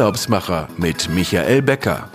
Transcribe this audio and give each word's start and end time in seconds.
Urlaubsmacher 0.00 0.68
mit 0.78 1.10
Michael 1.10 1.60
Becker. 1.60 2.08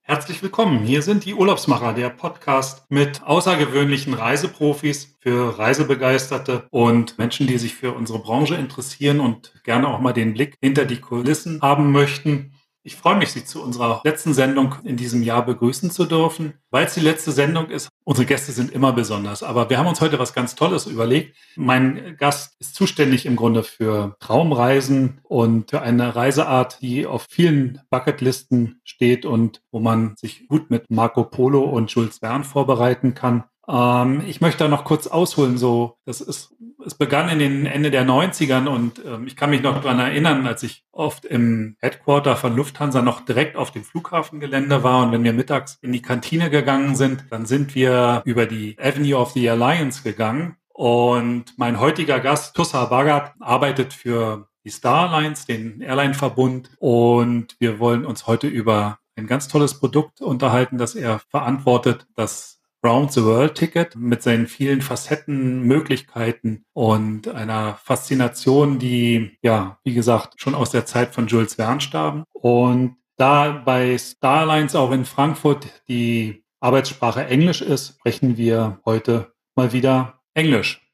Herzlich 0.00 0.42
willkommen. 0.42 0.78
Hier 0.78 1.02
sind 1.02 1.26
die 1.26 1.34
Urlaubsmacher, 1.34 1.92
der 1.92 2.08
Podcast 2.08 2.90
mit 2.90 3.22
außergewöhnlichen 3.22 4.14
Reiseprofis 4.14 5.18
für 5.20 5.58
Reisebegeisterte 5.58 6.66
und 6.70 7.18
Menschen, 7.18 7.46
die 7.46 7.58
sich 7.58 7.74
für 7.74 7.92
unsere 7.92 8.20
Branche 8.20 8.54
interessieren 8.54 9.20
und 9.20 9.52
gerne 9.62 9.88
auch 9.88 10.00
mal 10.00 10.14
den 10.14 10.32
Blick 10.32 10.56
hinter 10.62 10.86
die 10.86 11.02
Kulissen 11.02 11.60
haben 11.60 11.92
möchten. 11.92 12.54
Ich 12.82 12.96
freue 12.96 13.16
mich, 13.16 13.32
Sie 13.32 13.44
zu 13.44 13.62
unserer 13.62 14.00
letzten 14.04 14.32
Sendung 14.32 14.76
in 14.84 14.96
diesem 14.96 15.22
Jahr 15.22 15.44
begrüßen 15.44 15.90
zu 15.90 16.06
dürfen. 16.06 16.54
Weil 16.70 16.86
es 16.86 16.94
die 16.94 17.00
letzte 17.00 17.30
Sendung 17.30 17.68
ist, 17.68 17.90
unsere 18.04 18.24
Gäste 18.24 18.52
sind 18.52 18.72
immer 18.72 18.94
besonders. 18.94 19.42
Aber 19.42 19.68
wir 19.68 19.76
haben 19.76 19.86
uns 19.86 20.00
heute 20.00 20.18
was 20.18 20.32
ganz 20.32 20.54
Tolles 20.54 20.86
überlegt. 20.86 21.36
Mein 21.56 22.16
Gast 22.16 22.56
ist 22.58 22.74
zuständig 22.74 23.26
im 23.26 23.36
Grunde 23.36 23.64
für 23.64 24.16
Traumreisen 24.20 25.20
und 25.24 25.70
für 25.70 25.82
eine 25.82 26.16
Reiseart, 26.16 26.80
die 26.80 27.06
auf 27.06 27.26
vielen 27.28 27.82
Bucketlisten 27.90 28.80
steht 28.84 29.26
und 29.26 29.60
wo 29.70 29.80
man 29.80 30.16
sich 30.16 30.48
gut 30.48 30.70
mit 30.70 30.90
Marco 30.90 31.24
Polo 31.24 31.64
und 31.64 31.90
Jules 31.90 32.18
Verne 32.18 32.44
vorbereiten 32.44 33.12
kann. 33.12 33.44
Ähm, 33.70 34.22
ich 34.26 34.40
möchte 34.40 34.64
da 34.64 34.68
noch 34.68 34.84
kurz 34.84 35.06
ausholen. 35.06 35.56
So, 35.56 35.96
das 36.04 36.20
ist, 36.20 36.54
es 36.84 36.94
begann 36.94 37.28
in 37.28 37.38
den 37.38 37.66
Ende 37.66 37.90
der 37.90 38.04
90ern 38.04 38.66
und 38.66 39.00
ähm, 39.04 39.26
ich 39.26 39.36
kann 39.36 39.50
mich 39.50 39.62
noch 39.62 39.80
daran 39.80 40.00
erinnern, 40.00 40.46
als 40.46 40.62
ich 40.62 40.84
oft 40.92 41.24
im 41.24 41.76
Headquarter 41.80 42.36
von 42.36 42.56
Lufthansa 42.56 43.02
noch 43.02 43.20
direkt 43.20 43.56
auf 43.56 43.70
dem 43.70 43.84
Flughafengelände 43.84 44.82
war 44.82 45.04
und 45.04 45.12
wenn 45.12 45.24
wir 45.24 45.32
mittags 45.32 45.78
in 45.82 45.92
die 45.92 46.02
Kantine 46.02 46.50
gegangen 46.50 46.96
sind, 46.96 47.26
dann 47.30 47.46
sind 47.46 47.74
wir 47.74 48.22
über 48.24 48.46
die 48.46 48.76
Avenue 48.80 49.16
of 49.16 49.32
the 49.32 49.48
Alliance 49.48 50.02
gegangen 50.02 50.56
und 50.72 51.54
mein 51.56 51.78
heutiger 51.78 52.20
Gast, 52.20 52.56
Tussa 52.56 52.86
Bagat, 52.86 53.34
arbeitet 53.38 53.92
für 53.92 54.48
die 54.64 54.70
Star 54.70 55.10
Alliance, 55.10 55.46
den 55.46 55.80
Airline-Verbund 55.80 56.70
und 56.78 57.56
wir 57.60 57.78
wollen 57.78 58.04
uns 58.04 58.26
heute 58.26 58.46
über 58.46 58.98
ein 59.16 59.26
ganz 59.26 59.48
tolles 59.48 59.78
Produkt 59.78 60.20
unterhalten, 60.20 60.78
das 60.78 60.94
er 60.94 61.20
verantwortet, 61.30 62.06
das 62.16 62.59
Round 62.84 63.12
the 63.12 63.24
World 63.24 63.54
Ticket 63.54 63.96
mit 63.96 64.22
seinen 64.22 64.46
vielen 64.46 64.80
Facetten, 64.80 65.62
Möglichkeiten 65.62 66.64
und 66.72 67.28
einer 67.28 67.76
Faszination, 67.82 68.78
die, 68.78 69.36
ja, 69.42 69.78
wie 69.84 69.94
gesagt, 69.94 70.40
schon 70.40 70.54
aus 70.54 70.70
der 70.70 70.86
Zeit 70.86 71.14
von 71.14 71.26
Jules 71.26 71.54
Verne 71.54 71.80
starben. 71.80 72.24
Und 72.32 72.96
da 73.16 73.52
bei 73.52 73.98
Starlines 73.98 74.74
auch 74.74 74.92
in 74.92 75.04
Frankfurt 75.04 75.82
die 75.88 76.44
Arbeitssprache 76.60 77.26
Englisch 77.26 77.60
ist, 77.60 77.96
sprechen 77.98 78.36
wir 78.36 78.80
heute 78.84 79.32
mal 79.54 79.72
wieder 79.72 80.20
Englisch. 80.34 80.89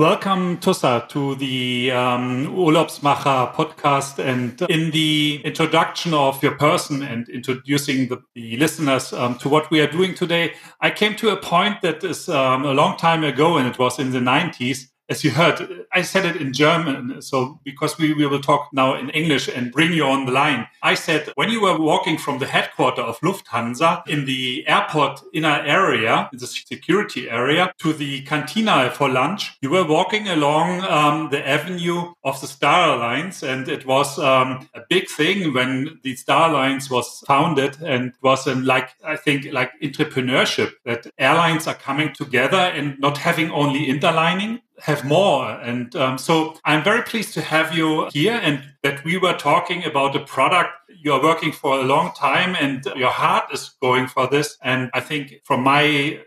Welcome, 0.00 0.56
Tussa, 0.60 1.06
to 1.10 1.34
the 1.34 1.90
um, 1.90 2.46
Urlaubsmacher 2.56 3.52
podcast. 3.52 4.18
And 4.18 4.58
in 4.70 4.92
the 4.92 5.42
introduction 5.44 6.14
of 6.14 6.42
your 6.42 6.54
person 6.54 7.02
and 7.02 7.28
introducing 7.28 8.08
the, 8.08 8.22
the 8.34 8.56
listeners 8.56 9.12
um, 9.12 9.36
to 9.40 9.50
what 9.50 9.70
we 9.70 9.78
are 9.82 9.86
doing 9.86 10.14
today, 10.14 10.54
I 10.80 10.88
came 10.88 11.16
to 11.16 11.28
a 11.28 11.36
point 11.36 11.82
that 11.82 12.02
is 12.02 12.30
um, 12.30 12.64
a 12.64 12.72
long 12.72 12.96
time 12.96 13.24
ago, 13.24 13.58
and 13.58 13.68
it 13.68 13.78
was 13.78 13.98
in 13.98 14.10
the 14.10 14.20
90s, 14.20 14.86
as 15.10 15.24
you 15.24 15.32
heard, 15.32 15.86
I 15.92 16.02
said 16.02 16.24
it 16.24 16.40
in 16.40 16.52
German. 16.52 17.20
So 17.20 17.58
because 17.64 17.98
we, 17.98 18.14
we 18.14 18.26
will 18.26 18.40
talk 18.40 18.68
now 18.72 18.94
in 18.94 19.10
English 19.10 19.48
and 19.48 19.72
bring 19.72 19.92
you 19.92 20.04
on 20.04 20.24
the 20.24 20.32
line. 20.32 20.68
I 20.82 20.94
said, 20.94 21.32
when 21.34 21.50
you 21.50 21.60
were 21.60 21.76
walking 21.76 22.16
from 22.16 22.38
the 22.38 22.46
headquarters 22.46 23.04
of 23.04 23.18
Lufthansa 23.20 24.06
in 24.06 24.24
the 24.24 24.64
airport 24.68 25.20
inner 25.34 25.62
area, 25.66 26.30
the 26.32 26.46
security 26.46 27.28
area 27.28 27.72
to 27.78 27.92
the 27.92 28.22
cantina 28.22 28.90
for 28.92 29.08
lunch, 29.08 29.58
you 29.60 29.70
were 29.70 29.84
walking 29.84 30.28
along 30.28 30.82
um, 30.82 31.28
the 31.30 31.46
avenue 31.46 32.12
of 32.22 32.40
the 32.40 32.46
Star 32.46 32.96
Alliance. 32.96 33.42
And 33.42 33.68
it 33.68 33.84
was 33.84 34.16
um, 34.20 34.68
a 34.74 34.82
big 34.88 35.08
thing 35.08 35.52
when 35.52 35.98
the 36.04 36.14
Star 36.14 36.50
Alliance 36.50 36.88
was 36.88 37.24
founded 37.26 37.82
and 37.82 38.12
was 38.22 38.46
in 38.46 38.64
like, 38.64 38.90
I 39.04 39.16
think 39.16 39.52
like 39.52 39.72
entrepreneurship 39.82 40.70
that 40.84 41.08
airlines 41.18 41.66
are 41.66 41.74
coming 41.74 42.12
together 42.12 42.56
and 42.56 42.96
not 43.00 43.18
having 43.18 43.50
only 43.50 43.88
interlining 43.88 44.60
have 44.82 45.04
more. 45.04 45.50
And 45.50 45.94
um, 45.96 46.18
so 46.18 46.56
I'm 46.64 46.82
very 46.82 47.02
pleased 47.02 47.34
to 47.34 47.40
have 47.40 47.76
you 47.76 48.08
here 48.12 48.38
and 48.42 48.64
that 48.82 49.04
we 49.04 49.18
were 49.18 49.34
talking 49.34 49.84
about 49.84 50.16
a 50.16 50.20
product 50.20 50.70
you're 51.02 51.22
working 51.22 51.52
for 51.52 51.78
a 51.78 51.82
long 51.82 52.12
time 52.12 52.54
and 52.60 52.84
your 52.96 53.10
heart 53.10 53.52
is 53.52 53.70
going 53.80 54.06
for 54.06 54.26
this. 54.26 54.56
And 54.62 54.90
I 54.92 55.00
think 55.00 55.40
from 55.44 55.62
my 55.62 55.82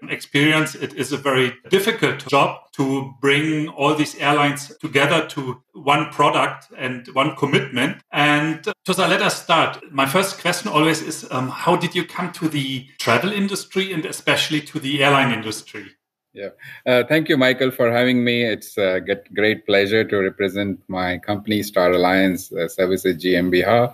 experience, 0.10 0.76
it 0.76 0.94
is 0.94 1.12
a 1.12 1.18
very 1.18 1.54
difficult 1.70 2.26
job 2.28 2.60
to 2.74 3.14
bring 3.22 3.70
all 3.70 3.94
these 3.94 4.16
airlines 4.16 4.76
together 4.80 5.28
to 5.30 5.62
one 5.74 6.10
product 6.12 6.68
and 6.78 7.08
one 7.14 7.36
commitment. 7.36 8.02
And 8.12 8.68
uh, 8.68 8.74
Tosa, 8.86 9.08
let 9.08 9.22
us 9.22 9.42
start. 9.42 9.80
My 9.92 10.08
first 10.08 10.42
question 10.42 10.70
always 10.72 11.02
is, 11.02 11.28
um, 11.30 11.50
how 11.50 11.76
did 11.76 11.94
you 11.94 12.04
come 12.04 12.32
to 12.34 12.50
the 12.50 12.88
travel 13.00 13.32
industry 13.32 13.94
and 13.94 14.06
especially 14.06 14.62
to 14.62 14.80
the 14.80 15.04
airline 15.04 15.32
industry? 15.32 15.86
Yeah. 16.34 16.50
Uh, 16.88 17.04
thank 17.04 17.30
you, 17.30 17.38
Michael, 17.38 17.70
for 17.70 17.92
having 17.92 18.24
me. 18.24 18.44
It's 18.44 18.76
a 18.80 19.00
great 19.36 19.68
pleasure 19.68 20.04
to 20.04 20.18
represent 20.18 20.82
my 20.88 21.20
company, 21.20 21.62
Star 21.62 21.92
Alliance 21.92 22.52
uh, 22.52 22.68
Services 22.68 23.24
GmbH, 23.24 23.94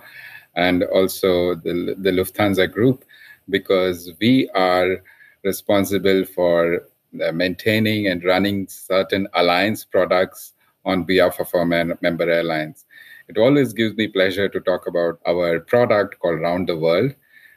and 0.56 0.84
also 0.84 1.54
the, 1.54 1.94
the 1.98 2.10
Lufthansa 2.10 2.70
Group, 2.72 3.04
because 3.50 4.10
we 4.20 4.48
are 4.54 5.02
responsible 5.44 6.24
for 6.24 6.88
uh, 7.22 7.30
maintaining 7.32 8.06
and 8.06 8.24
running 8.24 8.66
certain 8.68 9.28
alliance 9.34 9.84
products 9.84 10.54
on 10.86 11.04
behalf 11.04 11.38
of 11.40 11.54
our 11.54 11.66
member 11.66 12.30
airlines. 12.30 12.86
It 13.28 13.36
always 13.36 13.74
gives 13.74 13.96
me 13.96 14.08
pleasure 14.08 14.48
to 14.48 14.60
talk 14.60 14.86
about 14.86 15.20
our 15.26 15.60
product 15.60 16.18
called 16.20 16.40
Round 16.40 16.68
the 16.70 16.78
World, 16.78 17.14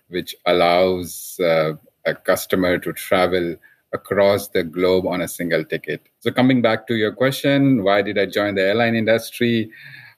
which 0.10 0.36
allows 0.46 1.40
uh, 1.40 1.74
a 2.06 2.16
customer 2.16 2.78
to 2.80 2.92
travel 2.92 3.56
across 3.94 4.50
the 4.50 4.64
globe 4.64 5.06
on 5.06 5.22
a 5.22 5.28
single 5.28 5.64
ticket. 5.64 6.08
So, 6.20 6.32
coming 6.32 6.62
back 6.62 6.88
to 6.88 6.96
your 6.96 7.14
question, 7.14 7.84
why 7.84 8.02
did 8.02 8.18
I 8.18 8.26
join 8.26 8.56
the 8.56 8.64
airline 8.64 8.96
industry? 8.96 9.70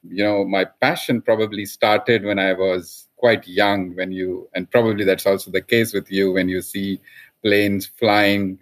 You 0.08 0.24
know, 0.24 0.46
my 0.46 0.66
passion 0.66 1.22
probably 1.22 1.66
started 1.66 2.24
when 2.24 2.40
I 2.40 2.54
was 2.54 3.08
quite 3.18 3.48
young, 3.48 3.96
when 3.96 4.12
you, 4.12 4.50
and 4.54 4.70
probably 4.70 5.04
that's 5.04 5.26
also 5.26 5.52
the 5.52 5.62
case 5.62 5.94
with 5.94 6.12
you, 6.12 6.32
when 6.32 6.48
you 6.48 6.62
see 6.62 7.02
planes 7.44 7.86
flying 7.86 8.58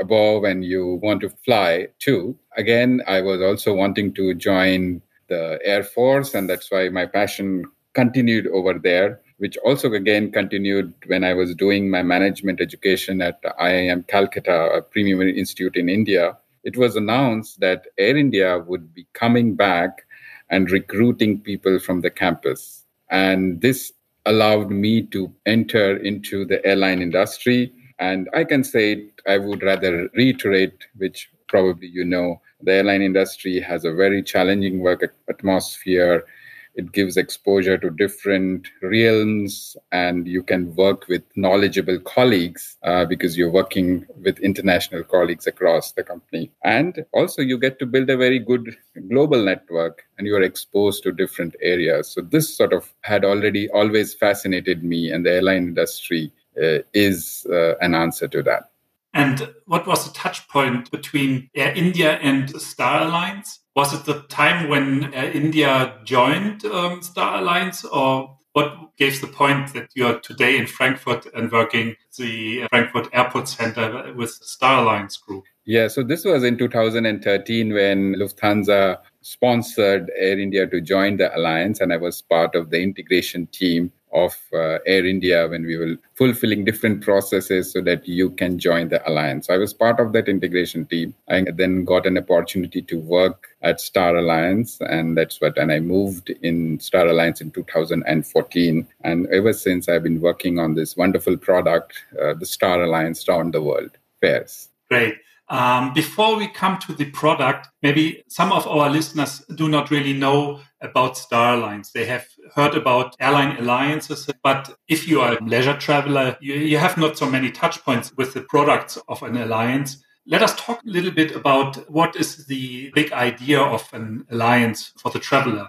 above 0.00 0.44
and 0.44 0.64
you 0.64 0.98
want 1.02 1.20
to 1.20 1.30
fly 1.44 1.88
too. 1.98 2.36
Again, 2.56 3.02
I 3.06 3.20
was 3.20 3.40
also 3.40 3.74
wanting 3.74 4.12
to 4.14 4.34
join 4.34 5.02
the 5.28 5.58
Air 5.64 5.84
Force, 5.84 6.34
and 6.34 6.48
that's 6.48 6.70
why 6.70 6.88
my 6.88 7.06
passion 7.06 7.64
continued 7.92 8.46
over 8.48 8.78
there 8.78 9.20
which 9.38 9.56
also 9.58 9.92
again 9.92 10.30
continued 10.30 10.92
when 11.06 11.24
I 11.24 11.34
was 11.34 11.54
doing 11.54 11.90
my 11.90 12.02
management 12.02 12.60
education 12.60 13.20
at 13.20 13.42
IIM 13.42 14.06
Calcutta, 14.06 14.70
a 14.72 14.82
premium 14.82 15.20
institute 15.22 15.76
in 15.76 15.88
India. 15.88 16.36
It 16.62 16.76
was 16.76 16.96
announced 16.96 17.60
that 17.60 17.86
Air 17.98 18.16
India 18.16 18.58
would 18.58 18.94
be 18.94 19.06
coming 19.12 19.54
back 19.54 20.06
and 20.50 20.70
recruiting 20.70 21.40
people 21.40 21.78
from 21.78 22.00
the 22.00 22.10
campus. 22.10 22.84
And 23.10 23.60
this 23.60 23.92
allowed 24.26 24.70
me 24.70 25.02
to 25.02 25.32
enter 25.46 25.96
into 25.96 26.44
the 26.44 26.64
airline 26.64 27.02
industry. 27.02 27.72
And 27.98 28.28
I 28.34 28.44
can 28.44 28.64
say, 28.64 29.08
I 29.26 29.38
would 29.38 29.62
rather 29.62 30.08
reiterate, 30.14 30.86
which 30.96 31.30
probably 31.48 31.88
you 31.88 32.04
know, 32.04 32.40
the 32.62 32.72
airline 32.72 33.02
industry 33.02 33.60
has 33.60 33.84
a 33.84 33.92
very 33.92 34.22
challenging 34.22 34.80
work 34.80 35.02
atmosphere 35.28 36.24
it 36.74 36.92
gives 36.92 37.16
exposure 37.16 37.78
to 37.78 37.90
different 37.90 38.68
realms 38.82 39.76
and 39.92 40.26
you 40.26 40.42
can 40.42 40.74
work 40.74 41.06
with 41.08 41.22
knowledgeable 41.36 41.98
colleagues 42.00 42.76
uh, 42.82 43.04
because 43.04 43.36
you're 43.36 43.50
working 43.50 44.06
with 44.22 44.38
international 44.40 45.04
colleagues 45.04 45.46
across 45.46 45.92
the 45.92 46.02
company. 46.02 46.50
And 46.64 47.04
also 47.12 47.42
you 47.42 47.58
get 47.58 47.78
to 47.78 47.86
build 47.86 48.10
a 48.10 48.16
very 48.16 48.38
good 48.38 48.76
global 49.08 49.42
network 49.42 50.02
and 50.18 50.26
you're 50.26 50.42
exposed 50.42 51.02
to 51.04 51.12
different 51.12 51.54
areas. 51.62 52.08
So 52.08 52.20
this 52.20 52.54
sort 52.54 52.72
of 52.72 52.92
had 53.02 53.24
already 53.24 53.68
always 53.70 54.14
fascinated 54.14 54.82
me 54.82 55.10
and 55.10 55.24
the 55.24 55.32
airline 55.32 55.68
industry 55.68 56.32
uh, 56.60 56.78
is 56.92 57.46
uh, 57.50 57.76
an 57.78 57.94
answer 57.94 58.28
to 58.28 58.42
that. 58.42 58.70
And 59.12 59.54
what 59.66 59.86
was 59.86 60.06
the 60.06 60.12
touch 60.12 60.48
point 60.48 60.90
between 60.90 61.48
Air 61.54 61.72
India 61.74 62.18
and 62.20 62.50
Star 62.60 63.02
Alliance? 63.02 63.60
Was 63.74 63.92
it 63.92 64.04
the 64.04 64.22
time 64.28 64.68
when 64.68 65.12
Air 65.12 65.32
India 65.32 65.98
joined 66.04 66.64
um, 66.64 67.02
Star 67.02 67.40
Alliance, 67.40 67.84
or 67.84 68.38
what 68.52 68.96
gave 68.96 69.20
the 69.20 69.26
point 69.26 69.74
that 69.74 69.88
you 69.94 70.06
are 70.06 70.20
today 70.20 70.56
in 70.56 70.68
Frankfurt 70.68 71.26
and 71.34 71.50
working 71.50 71.96
the 72.16 72.68
Frankfurt 72.68 73.08
Airport 73.12 73.48
Center 73.48 74.12
with 74.14 74.30
Star 74.30 74.82
Alliance 74.82 75.16
Group? 75.16 75.42
Yeah, 75.64 75.88
so 75.88 76.04
this 76.04 76.24
was 76.24 76.44
in 76.44 76.56
2013 76.56 77.72
when 77.72 78.14
Lufthansa 78.14 78.98
sponsored 79.22 80.08
Air 80.16 80.38
India 80.38 80.68
to 80.68 80.80
join 80.80 81.16
the 81.16 81.36
alliance, 81.36 81.80
and 81.80 81.92
I 81.92 81.96
was 81.96 82.22
part 82.22 82.54
of 82.54 82.70
the 82.70 82.80
integration 82.80 83.48
team 83.48 83.90
of 84.14 84.36
uh, 84.52 84.78
Air 84.86 85.04
India 85.04 85.46
when 85.48 85.66
we 85.66 85.76
were 85.76 85.96
fulfilling 86.14 86.64
different 86.64 87.02
processes 87.02 87.72
so 87.72 87.80
that 87.82 88.06
you 88.06 88.30
can 88.30 88.58
join 88.58 88.88
the 88.88 89.06
alliance. 89.08 89.48
So 89.48 89.54
I 89.54 89.58
was 89.58 89.74
part 89.74 89.98
of 90.00 90.12
that 90.12 90.28
integration 90.28 90.86
team. 90.86 91.14
I 91.28 91.44
then 91.54 91.84
got 91.84 92.06
an 92.06 92.16
opportunity 92.16 92.80
to 92.82 92.98
work 92.98 93.48
at 93.62 93.80
Star 93.80 94.16
Alliance, 94.16 94.78
and 94.80 95.18
that's 95.18 95.40
what. 95.40 95.58
And 95.58 95.72
I 95.72 95.80
moved 95.80 96.30
in 96.30 96.78
Star 96.80 97.06
Alliance 97.06 97.40
in 97.40 97.50
2014, 97.50 98.86
and 99.02 99.26
ever 99.26 99.52
since 99.52 99.88
I've 99.88 100.04
been 100.04 100.20
working 100.20 100.58
on 100.58 100.74
this 100.74 100.96
wonderful 100.96 101.36
product, 101.36 101.94
uh, 102.22 102.34
the 102.34 102.46
Star 102.46 102.82
Alliance 102.82 103.28
around 103.28 103.52
the 103.52 103.62
world 103.62 103.90
fares. 104.20 104.68
Great. 104.88 105.16
Um, 105.48 105.92
before 105.92 106.36
we 106.36 106.48
come 106.48 106.78
to 106.78 106.94
the 106.94 107.10
product, 107.10 107.68
maybe 107.82 108.22
some 108.28 108.50
of 108.50 108.66
our 108.66 108.88
listeners 108.88 109.44
do 109.54 109.68
not 109.68 109.90
really 109.90 110.14
know 110.14 110.60
about 110.80 111.18
Star 111.18 111.54
Alliance. 111.54 111.92
They 111.92 112.06
have 112.06 112.26
heard 112.54 112.74
about 112.74 113.14
airline 113.20 113.58
alliances, 113.58 114.28
but 114.42 114.74
if 114.88 115.06
you 115.06 115.20
are 115.20 115.36
a 115.36 115.44
leisure 115.44 115.76
traveler, 115.76 116.36
you, 116.40 116.54
you 116.54 116.78
have 116.78 116.96
not 116.96 117.18
so 117.18 117.28
many 117.28 117.50
touch 117.50 117.82
points 117.84 118.12
with 118.16 118.32
the 118.32 118.42
products 118.42 118.98
of 119.08 119.22
an 119.22 119.36
alliance. 119.36 120.02
Let 120.26 120.42
us 120.42 120.54
talk 120.56 120.80
a 120.82 120.90
little 120.90 121.10
bit 121.10 121.36
about 121.36 121.90
what 121.90 122.16
is 122.16 122.46
the 122.46 122.90
big 122.94 123.12
idea 123.12 123.60
of 123.60 123.86
an 123.92 124.26
alliance 124.30 124.92
for 124.98 125.10
the 125.10 125.18
traveler. 125.18 125.68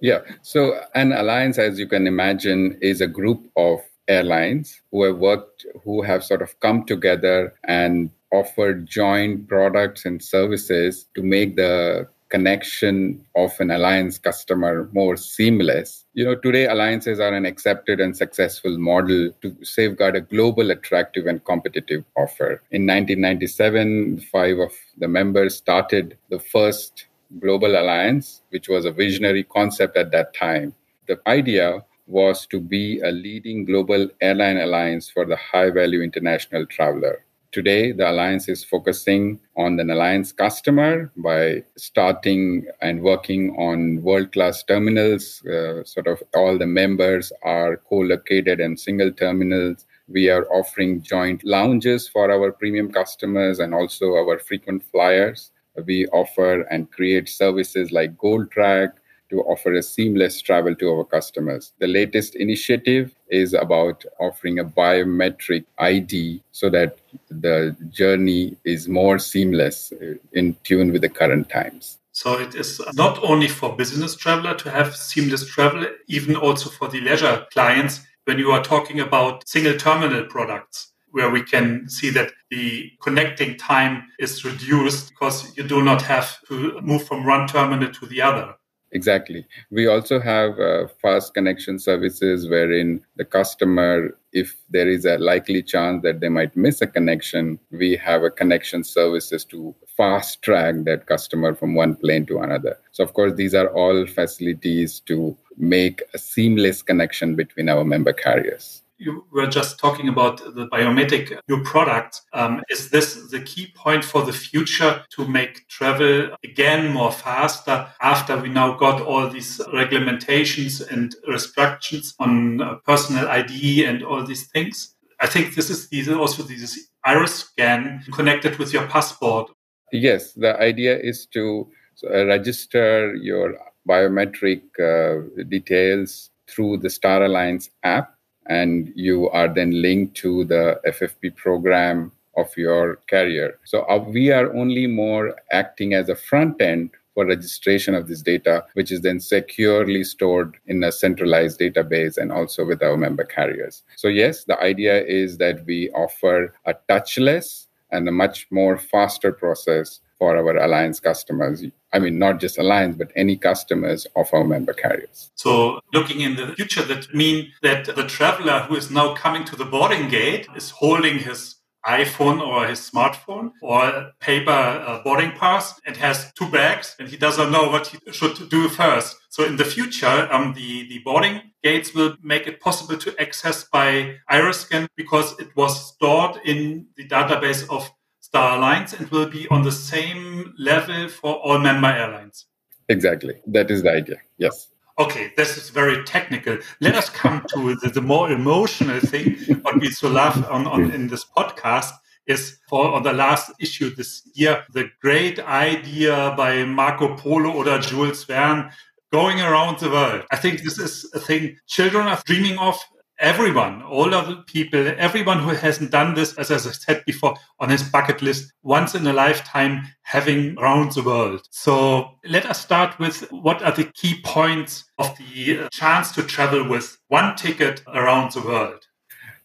Yeah. 0.00 0.20
So, 0.42 0.80
an 0.94 1.12
alliance, 1.12 1.58
as 1.58 1.80
you 1.80 1.88
can 1.88 2.06
imagine, 2.06 2.78
is 2.80 3.00
a 3.00 3.08
group 3.08 3.50
of 3.56 3.80
airlines 4.06 4.80
who 4.92 5.02
have 5.02 5.18
worked, 5.18 5.66
who 5.84 6.02
have 6.02 6.22
sort 6.22 6.40
of 6.40 6.58
come 6.60 6.84
together 6.84 7.54
and 7.64 8.10
offered 8.32 8.86
joint 8.86 9.48
products 9.48 10.04
and 10.04 10.22
services 10.22 11.06
to 11.14 11.22
make 11.22 11.56
the 11.56 12.08
connection 12.28 13.24
of 13.36 13.52
an 13.58 13.70
alliance 13.70 14.18
customer 14.18 14.88
more 14.92 15.16
seamless. 15.16 16.04
You 16.14 16.26
know, 16.26 16.34
today 16.34 16.66
alliances 16.66 17.20
are 17.20 17.32
an 17.32 17.46
accepted 17.46 18.00
and 18.00 18.16
successful 18.16 18.76
model 18.78 19.30
to 19.40 19.56
safeguard 19.62 20.16
a 20.16 20.20
global, 20.20 20.70
attractive, 20.70 21.26
and 21.26 21.44
competitive 21.44 22.04
offer. 22.16 22.62
In 22.70 22.86
1997, 22.86 24.20
five 24.32 24.58
of 24.58 24.72
the 24.98 25.08
members 25.08 25.56
started 25.56 26.18
the 26.28 26.38
first 26.38 27.06
global 27.40 27.80
alliance, 27.80 28.42
which 28.50 28.68
was 28.68 28.84
a 28.84 28.92
visionary 28.92 29.44
concept 29.44 29.96
at 29.96 30.10
that 30.12 30.34
time. 30.34 30.74
The 31.06 31.18
idea 31.26 31.84
was 32.06 32.46
to 32.46 32.58
be 32.58 33.00
a 33.00 33.10
leading 33.10 33.64
global 33.64 34.08
airline 34.20 34.56
alliance 34.58 35.10
for 35.10 35.26
the 35.26 35.36
high 35.36 35.70
value 35.70 36.02
international 36.02 36.64
traveler. 36.66 37.24
Today, 37.50 37.92
the 37.92 38.10
Alliance 38.10 38.46
is 38.46 38.62
focusing 38.62 39.40
on 39.56 39.80
an 39.80 39.90
Alliance 39.90 40.32
customer 40.32 41.10
by 41.16 41.64
starting 41.76 42.66
and 42.82 43.00
working 43.00 43.56
on 43.56 44.02
world 44.02 44.32
class 44.32 44.62
terminals. 44.62 45.42
Uh, 45.46 45.82
sort 45.82 46.08
of 46.08 46.22
all 46.34 46.58
the 46.58 46.66
members 46.66 47.32
are 47.42 47.78
co 47.78 48.00
located 48.00 48.60
in 48.60 48.76
single 48.76 49.10
terminals. 49.10 49.86
We 50.08 50.28
are 50.28 50.44
offering 50.52 51.00
joint 51.00 51.42
lounges 51.42 52.06
for 52.06 52.30
our 52.30 52.52
premium 52.52 52.92
customers 52.92 53.60
and 53.60 53.72
also 53.72 54.14
our 54.16 54.38
frequent 54.38 54.84
flyers. 54.84 55.50
We 55.86 56.06
offer 56.08 56.62
and 56.70 56.90
create 56.90 57.30
services 57.30 57.92
like 57.92 58.18
Gold 58.18 58.50
Track, 58.50 58.90
to 59.30 59.42
offer 59.42 59.74
a 59.74 59.82
seamless 59.82 60.40
travel 60.40 60.74
to 60.76 60.90
our 60.90 61.04
customers. 61.04 61.72
The 61.78 61.86
latest 61.86 62.34
initiative 62.36 63.14
is 63.28 63.54
about 63.54 64.04
offering 64.18 64.58
a 64.58 64.64
biometric 64.64 65.64
ID 65.78 66.42
so 66.52 66.70
that 66.70 66.98
the 67.30 67.76
journey 67.90 68.56
is 68.64 68.88
more 68.88 69.18
seamless 69.18 69.92
uh, 69.92 70.14
in 70.32 70.56
tune 70.64 70.92
with 70.92 71.02
the 71.02 71.08
current 71.08 71.48
times. 71.48 71.98
So 72.12 72.38
it 72.38 72.54
is 72.54 72.80
not 72.94 73.22
only 73.22 73.48
for 73.48 73.76
business 73.76 74.16
traveler 74.16 74.54
to 74.54 74.70
have 74.70 74.96
seamless 74.96 75.46
travel, 75.46 75.86
even 76.08 76.34
also 76.34 76.68
for 76.68 76.88
the 76.88 77.00
leisure 77.00 77.46
clients 77.52 78.00
when 78.24 78.38
you 78.38 78.50
are 78.50 78.62
talking 78.62 79.00
about 79.00 79.48
single 79.48 79.76
terminal 79.78 80.24
products 80.24 80.92
where 81.10 81.30
we 81.30 81.42
can 81.42 81.88
see 81.88 82.10
that 82.10 82.32
the 82.50 82.90
connecting 83.02 83.56
time 83.56 84.04
is 84.18 84.44
reduced 84.44 85.10
because 85.10 85.56
you 85.56 85.62
do 85.62 85.82
not 85.82 86.02
have 86.02 86.38
to 86.46 86.80
move 86.82 87.06
from 87.06 87.24
one 87.24 87.46
terminal 87.46 87.90
to 87.92 88.06
the 88.06 88.20
other. 88.20 88.54
Exactly. 88.92 89.46
We 89.70 89.86
also 89.86 90.18
have 90.18 90.58
uh, 90.58 90.88
fast 91.02 91.34
connection 91.34 91.78
services 91.78 92.48
wherein 92.48 93.04
the 93.16 93.24
customer, 93.24 94.16
if 94.32 94.56
there 94.70 94.88
is 94.88 95.04
a 95.04 95.18
likely 95.18 95.62
chance 95.62 96.02
that 96.04 96.20
they 96.20 96.30
might 96.30 96.56
miss 96.56 96.80
a 96.80 96.86
connection, 96.86 97.58
we 97.70 97.96
have 97.96 98.22
a 98.22 98.30
connection 98.30 98.82
services 98.82 99.44
to 99.46 99.74
fast 99.96 100.40
track 100.40 100.74
that 100.84 101.06
customer 101.06 101.54
from 101.54 101.74
one 101.74 101.96
plane 101.96 102.24
to 102.26 102.38
another. 102.38 102.78
So, 102.92 103.04
of 103.04 103.12
course, 103.12 103.34
these 103.34 103.54
are 103.54 103.68
all 103.68 104.06
facilities 104.06 105.00
to 105.00 105.36
make 105.58 106.02
a 106.14 106.18
seamless 106.18 106.82
connection 106.82 107.36
between 107.36 107.68
our 107.68 107.84
member 107.84 108.14
carriers 108.14 108.82
you 108.98 109.24
were 109.32 109.46
just 109.46 109.78
talking 109.78 110.08
about 110.08 110.38
the 110.38 110.66
biometric 110.68 111.38
new 111.48 111.62
product. 111.62 112.22
Um, 112.32 112.62
is 112.68 112.90
this 112.90 113.30
the 113.30 113.40
key 113.40 113.72
point 113.74 114.04
for 114.04 114.22
the 114.22 114.32
future 114.32 115.04
to 115.10 115.26
make 115.26 115.66
travel 115.68 116.30
again 116.44 116.92
more 116.92 117.12
faster 117.12 117.86
after 118.00 118.36
we 118.36 118.48
now 118.48 118.76
got 118.76 119.00
all 119.00 119.28
these 119.28 119.60
regulations 119.72 120.80
and 120.80 121.14
restrictions 121.26 122.14
on 122.18 122.60
uh, 122.60 122.74
personal 122.84 123.28
ID 123.28 123.84
and 123.84 124.02
all 124.02 124.24
these 124.24 124.48
things? 124.48 124.96
I 125.20 125.26
think 125.26 125.54
this 125.54 125.70
is 125.70 125.88
these 125.88 126.08
also 126.08 126.42
this 126.42 126.88
iris 127.04 127.34
scan 127.34 128.04
connected 128.12 128.58
with 128.58 128.72
your 128.72 128.86
passport. 128.86 129.50
Yes, 129.92 130.32
the 130.32 130.60
idea 130.60 130.98
is 130.98 131.26
to 131.32 131.68
uh, 132.04 132.26
register 132.26 133.14
your 133.14 133.56
biometric 133.88 134.62
uh, 134.78 135.44
details 135.48 136.30
through 136.48 136.78
the 136.78 136.90
Star 136.90 137.24
Alliance 137.24 137.70
app 137.82 138.17
and 138.48 138.92
you 138.94 139.28
are 139.30 139.48
then 139.52 139.82
linked 139.82 140.16
to 140.16 140.44
the 140.44 140.80
FFP 140.86 141.36
program 141.36 142.12
of 142.36 142.56
your 142.56 142.96
carrier. 143.08 143.58
So 143.64 143.82
uh, 143.82 143.98
we 143.98 144.30
are 144.30 144.54
only 144.54 144.86
more 144.86 145.36
acting 145.52 145.94
as 145.94 146.08
a 146.08 146.16
front 146.16 146.60
end 146.60 146.90
for 147.18 147.26
registration 147.26 147.96
of 147.96 148.06
this 148.06 148.22
data, 148.22 148.64
which 148.74 148.92
is 148.92 149.00
then 149.00 149.18
securely 149.18 150.04
stored 150.04 150.56
in 150.68 150.84
a 150.84 150.92
centralized 150.92 151.58
database 151.58 152.16
and 152.16 152.30
also 152.30 152.64
with 152.64 152.80
our 152.80 152.96
member 152.96 153.24
carriers. 153.24 153.82
So, 153.96 154.06
yes, 154.06 154.44
the 154.44 154.56
idea 154.60 155.04
is 155.04 155.36
that 155.38 155.66
we 155.66 155.90
offer 155.90 156.54
a 156.64 156.74
touchless 156.88 157.66
and 157.90 158.08
a 158.08 158.12
much 158.12 158.46
more 158.50 158.78
faster 158.78 159.32
process 159.32 159.98
for 160.18 160.36
our 160.36 160.56
alliance 160.56 161.00
customers. 161.00 161.64
I 161.92 161.98
mean, 161.98 162.18
not 162.18 162.40
just 162.40 162.58
alliance, 162.58 162.96
but 162.96 163.10
any 163.16 163.36
customers 163.36 164.06
of 164.16 164.28
our 164.32 164.44
member 164.44 164.72
carriers. 164.72 165.30
So, 165.36 165.80
looking 165.94 166.20
in 166.20 166.36
the 166.36 166.54
future, 166.54 166.82
that 166.82 167.14
mean 167.14 167.52
that 167.62 167.86
the 167.86 168.04
traveler 168.04 168.60
who 168.60 168.76
is 168.76 168.90
now 168.90 169.14
coming 169.14 169.44
to 169.44 169.56
the 169.56 169.64
boarding 169.64 170.08
gate 170.08 170.48
is 170.56 170.70
holding 170.70 171.18
his 171.18 171.56
iPhone 171.86 172.46
or 172.46 172.66
his 172.66 172.90
smartphone 172.90 173.52
or 173.62 174.12
paper 174.20 174.50
uh, 174.50 175.02
boarding 175.02 175.30
pass 175.32 175.80
and 175.86 175.96
has 175.96 176.30
two 176.34 176.50
bags 176.50 176.94
and 176.98 177.08
he 177.08 177.16
doesn't 177.16 177.50
know 177.50 177.68
what 177.70 177.86
he 177.86 177.98
should 178.12 178.48
do 178.50 178.68
first. 178.68 179.16
So 179.30 179.44
in 179.44 179.56
the 179.56 179.64
future, 179.64 180.28
um, 180.30 180.52
the, 180.54 180.88
the 180.88 180.98
boarding 181.04 181.40
gates 181.62 181.94
will 181.94 182.16
make 182.22 182.46
it 182.46 182.60
possible 182.60 182.98
to 182.98 183.14
access 183.20 183.64
by 183.64 184.16
iris 184.28 184.60
scan 184.60 184.88
because 184.96 185.38
it 185.38 185.48
was 185.56 185.94
stored 185.94 186.40
in 186.44 186.86
the 186.96 187.08
database 187.08 187.68
of 187.70 187.90
Star 188.28 188.58
Alliance 188.58 188.92
and 188.92 189.08
will 189.08 189.30
be 189.30 189.48
on 189.48 189.62
the 189.62 189.72
same 189.72 190.52
level 190.58 191.08
for 191.08 191.36
all 191.36 191.58
member 191.58 191.88
airlines. 191.88 192.44
Exactly. 192.90 193.40
That 193.46 193.70
is 193.70 193.82
the 193.82 193.90
idea. 193.90 194.16
Yes. 194.36 194.68
Okay, 194.98 195.32
this 195.38 195.56
is 195.56 195.70
very 195.70 196.04
technical. 196.04 196.58
Let 196.82 196.94
us 196.94 197.08
come 197.08 197.42
to 197.54 197.76
the, 197.76 197.88
the 197.88 198.02
more 198.02 198.30
emotional 198.30 199.00
thing. 199.00 199.36
what 199.62 199.80
we 199.80 199.90
so 199.90 200.10
love 200.10 200.44
on, 200.50 200.66
on 200.66 200.90
in 200.90 201.08
this 201.08 201.24
podcast 201.24 201.90
is 202.26 202.58
for 202.68 202.92
on 202.92 203.02
the 203.02 203.14
last 203.14 203.50
issue 203.60 203.94
this 203.94 204.28
year, 204.34 204.62
the 204.74 204.90
great 205.00 205.38
idea 205.40 206.34
by 206.36 206.64
Marco 206.64 207.16
Polo 207.16 207.50
or 207.52 207.78
Jules 207.78 208.24
Verne 208.24 208.70
going 209.10 209.40
around 209.40 209.78
the 209.78 209.88
world. 209.88 210.24
I 210.30 210.36
think 210.36 210.62
this 210.62 210.78
is 210.78 211.10
a 211.14 211.18
thing 211.18 211.56
children 211.66 212.06
are 212.08 212.20
dreaming 212.26 212.58
of 212.58 212.78
everyone, 213.18 213.82
all 213.82 214.14
of 214.14 214.28
the 214.28 214.36
people, 214.36 214.86
everyone 214.96 215.40
who 215.40 215.50
hasn't 215.50 215.90
done 215.90 216.14
this, 216.14 216.34
as 216.34 216.50
I 216.50 216.56
said 216.56 217.04
before, 217.04 217.36
on 217.58 217.70
his 217.70 217.82
bucket 217.82 218.22
list 218.22 218.52
once 218.62 218.94
in 218.94 219.06
a 219.06 219.12
lifetime, 219.12 219.88
having 220.02 220.56
around 220.58 220.92
the 220.92 221.02
world. 221.02 221.46
So 221.50 222.12
let 222.24 222.46
us 222.46 222.60
start 222.60 222.98
with 222.98 223.30
what 223.30 223.62
are 223.62 223.72
the 223.72 223.84
key 223.84 224.20
points 224.24 224.84
of 224.98 225.16
the 225.18 225.60
uh, 225.60 225.68
chance 225.70 226.12
to 226.12 226.22
travel 226.22 226.68
with 226.68 226.98
one 227.08 227.36
ticket 227.36 227.82
around 227.88 228.32
the 228.32 228.42
world? 228.42 228.86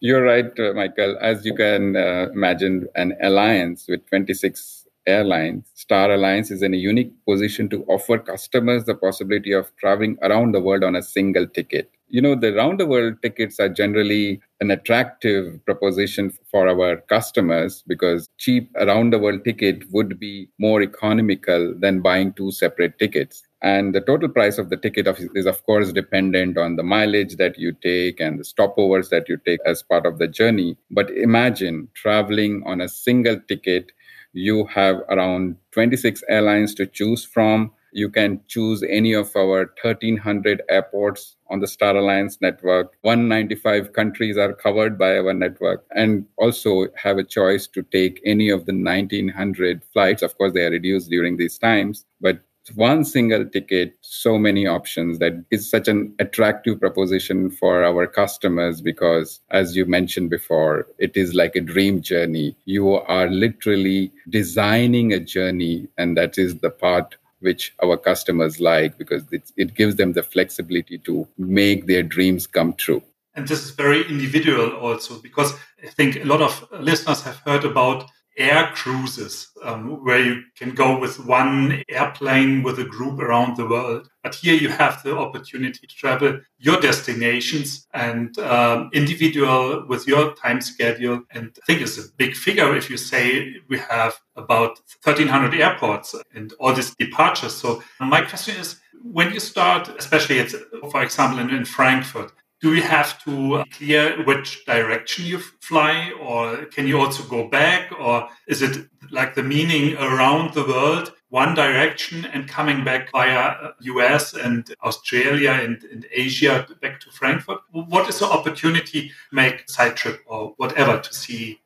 You're 0.00 0.22
right, 0.22 0.58
uh, 0.58 0.72
Michael. 0.74 1.16
As 1.20 1.44
you 1.44 1.54
can 1.54 1.96
uh, 1.96 2.28
imagine, 2.32 2.86
an 2.94 3.16
alliance 3.22 3.86
with 3.88 4.06
26 4.08 4.86
airlines, 5.06 5.66
Star 5.74 6.12
Alliance 6.12 6.50
is 6.50 6.62
in 6.62 6.74
a 6.74 6.78
unique 6.78 7.12
position 7.26 7.68
to 7.70 7.84
offer 7.84 8.18
customers 8.18 8.84
the 8.84 8.94
possibility 8.94 9.52
of 9.52 9.74
traveling 9.76 10.18
around 10.22 10.52
the 10.52 10.60
world 10.60 10.84
on 10.84 10.96
a 10.96 11.02
single 11.02 11.46
ticket 11.46 11.93
you 12.14 12.22
know, 12.22 12.36
the 12.36 12.52
round 12.54 12.78
the 12.78 12.86
world 12.86 13.20
tickets 13.22 13.58
are 13.58 13.68
generally 13.68 14.40
an 14.60 14.70
attractive 14.70 15.58
proposition 15.66 16.30
for 16.48 16.68
our 16.68 16.98
customers 16.98 17.82
because 17.88 18.28
cheap 18.38 18.70
around 18.76 19.12
the 19.12 19.18
world 19.18 19.42
ticket 19.42 19.82
would 19.90 20.20
be 20.20 20.48
more 20.60 20.80
economical 20.80 21.74
than 21.76 22.02
buying 22.02 22.32
two 22.34 22.52
separate 22.52 22.96
tickets. 23.00 23.42
And 23.62 23.92
the 23.96 24.00
total 24.00 24.28
price 24.28 24.58
of 24.58 24.70
the 24.70 24.76
ticket 24.76 25.08
is, 25.34 25.44
of 25.44 25.60
course, 25.64 25.90
dependent 25.90 26.56
on 26.56 26.76
the 26.76 26.84
mileage 26.84 27.34
that 27.38 27.58
you 27.58 27.72
take 27.82 28.20
and 28.20 28.38
the 28.38 28.44
stopovers 28.44 29.08
that 29.08 29.28
you 29.28 29.36
take 29.44 29.58
as 29.66 29.82
part 29.82 30.06
of 30.06 30.18
the 30.18 30.28
journey. 30.28 30.76
But 30.92 31.10
imagine 31.10 31.88
traveling 31.94 32.62
on 32.64 32.80
a 32.80 32.88
single 32.88 33.40
ticket. 33.48 33.90
You 34.34 34.66
have 34.66 34.98
around 35.08 35.56
26 35.72 36.22
airlines 36.28 36.76
to 36.76 36.86
choose 36.86 37.24
from. 37.24 37.72
You 37.94 38.10
can 38.10 38.40
choose 38.48 38.82
any 38.82 39.12
of 39.12 39.30
our 39.36 39.72
1,300 39.80 40.62
airports 40.68 41.36
on 41.48 41.60
the 41.60 41.68
Star 41.68 41.96
Alliance 41.96 42.38
network. 42.40 42.92
195 43.02 43.92
countries 43.92 44.36
are 44.36 44.52
covered 44.52 44.98
by 44.98 45.16
our 45.16 45.32
network, 45.32 45.84
and 45.94 46.26
also 46.36 46.88
have 46.96 47.18
a 47.18 47.24
choice 47.24 47.68
to 47.68 47.84
take 47.84 48.20
any 48.26 48.50
of 48.50 48.66
the 48.66 48.72
1,900 48.72 49.82
flights. 49.92 50.22
Of 50.22 50.36
course, 50.36 50.52
they 50.52 50.64
are 50.66 50.72
reduced 50.72 51.08
during 51.08 51.36
these 51.36 51.56
times, 51.56 52.04
but 52.20 52.40
one 52.74 53.04
single 53.04 53.44
ticket, 53.44 53.94
so 54.00 54.38
many 54.38 54.66
options 54.66 55.20
that 55.20 55.44
is 55.52 55.70
such 55.70 55.86
an 55.86 56.14
attractive 56.18 56.80
proposition 56.80 57.48
for 57.48 57.84
our 57.84 58.08
customers 58.08 58.80
because, 58.80 59.40
as 59.50 59.76
you 59.76 59.84
mentioned 59.86 60.30
before, 60.30 60.88
it 60.98 61.16
is 61.16 61.34
like 61.34 61.54
a 61.54 61.60
dream 61.60 62.00
journey. 62.00 62.56
You 62.64 62.94
are 62.94 63.28
literally 63.28 64.12
designing 64.30 65.12
a 65.12 65.20
journey, 65.20 65.86
and 65.96 66.16
that 66.16 66.38
is 66.38 66.56
the 66.58 66.70
part 66.70 67.16
which 67.44 67.74
our 67.82 67.96
customers 67.96 68.58
like 68.58 68.96
because 68.98 69.22
it, 69.30 69.52
it 69.56 69.74
gives 69.74 69.96
them 69.96 70.14
the 70.14 70.22
flexibility 70.22 70.98
to 70.98 71.28
make 71.38 71.86
their 71.86 72.02
dreams 72.02 72.46
come 72.46 72.72
true. 72.72 73.02
And 73.34 73.46
this 73.46 73.62
is 73.64 73.70
very 73.70 74.08
individual 74.08 74.70
also 74.76 75.20
because 75.20 75.52
I 75.82 75.88
think 75.88 76.16
a 76.16 76.24
lot 76.24 76.40
of 76.40 76.52
listeners 76.80 77.22
have 77.22 77.36
heard 77.38 77.64
about 77.64 78.10
air 78.36 78.70
cruises 78.74 79.48
um, 79.62 80.04
where 80.04 80.20
you 80.20 80.42
can 80.56 80.74
go 80.74 80.98
with 80.98 81.24
one 81.24 81.82
airplane 81.88 82.62
with 82.62 82.78
a 82.78 82.84
group 82.84 83.20
around 83.20 83.56
the 83.56 83.66
world. 83.66 84.08
But 84.22 84.34
here 84.34 84.54
you 84.54 84.68
have 84.68 85.02
the 85.02 85.16
opportunity 85.16 85.86
to 85.86 85.94
travel 85.94 86.40
your 86.58 86.80
destinations 86.80 87.86
and 87.94 88.36
um, 88.38 88.90
individual 88.92 89.86
with 89.88 90.06
your 90.06 90.34
time 90.34 90.60
schedule. 90.60 91.22
And 91.30 91.56
I 91.62 91.66
think 91.66 91.82
it's 91.82 91.98
a 91.98 92.12
big 92.16 92.34
figure 92.34 92.76
if 92.76 92.90
you 92.90 92.96
say 92.96 93.56
we 93.68 93.78
have 93.78 94.14
about 94.36 94.80
1300 95.02 95.54
airports 95.54 96.14
and 96.34 96.52
all 96.58 96.72
these 96.72 96.94
departures. 96.94 97.54
So 97.54 97.82
my 98.00 98.22
question 98.22 98.56
is, 98.56 98.80
when 99.02 99.32
you 99.32 99.40
start, 99.40 99.90
especially 99.98 100.42
for 100.90 101.02
example, 101.02 101.38
in, 101.38 101.50
in 101.50 101.66
Frankfurt, 101.66 102.32
do 102.64 102.74
you 102.74 102.80
have 102.80 103.22
to 103.22 103.62
clear 103.76 104.24
which 104.24 104.64
direction 104.64 105.26
you 105.26 105.38
fly 105.38 106.10
or 106.18 106.64
can 106.74 106.86
you 106.86 106.98
also 106.98 107.22
go 107.24 107.46
back 107.46 107.92
or 108.00 108.26
is 108.46 108.62
it 108.62 108.88
like 109.10 109.34
the 109.34 109.42
meaning 109.42 109.94
around 109.98 110.54
the 110.54 110.64
world 110.64 111.12
one 111.28 111.54
direction 111.54 112.24
and 112.32 112.48
coming 112.48 112.82
back 112.82 113.10
via 113.12 113.42
us 113.82 114.32
and 114.32 114.74
australia 114.82 115.50
and, 115.50 115.84
and 115.92 116.06
asia 116.10 116.66
back 116.80 117.00
to 117.00 117.10
frankfurt? 117.10 117.58
What 117.70 118.08
is 118.08 118.20
the 118.20 118.30
opportunity 118.38 119.12
make 119.30 119.68
side 119.68 119.96
trip 119.96 120.20
or 120.24 120.54
whatever 120.56 120.98
to 120.98 121.12
see? 121.12 121.60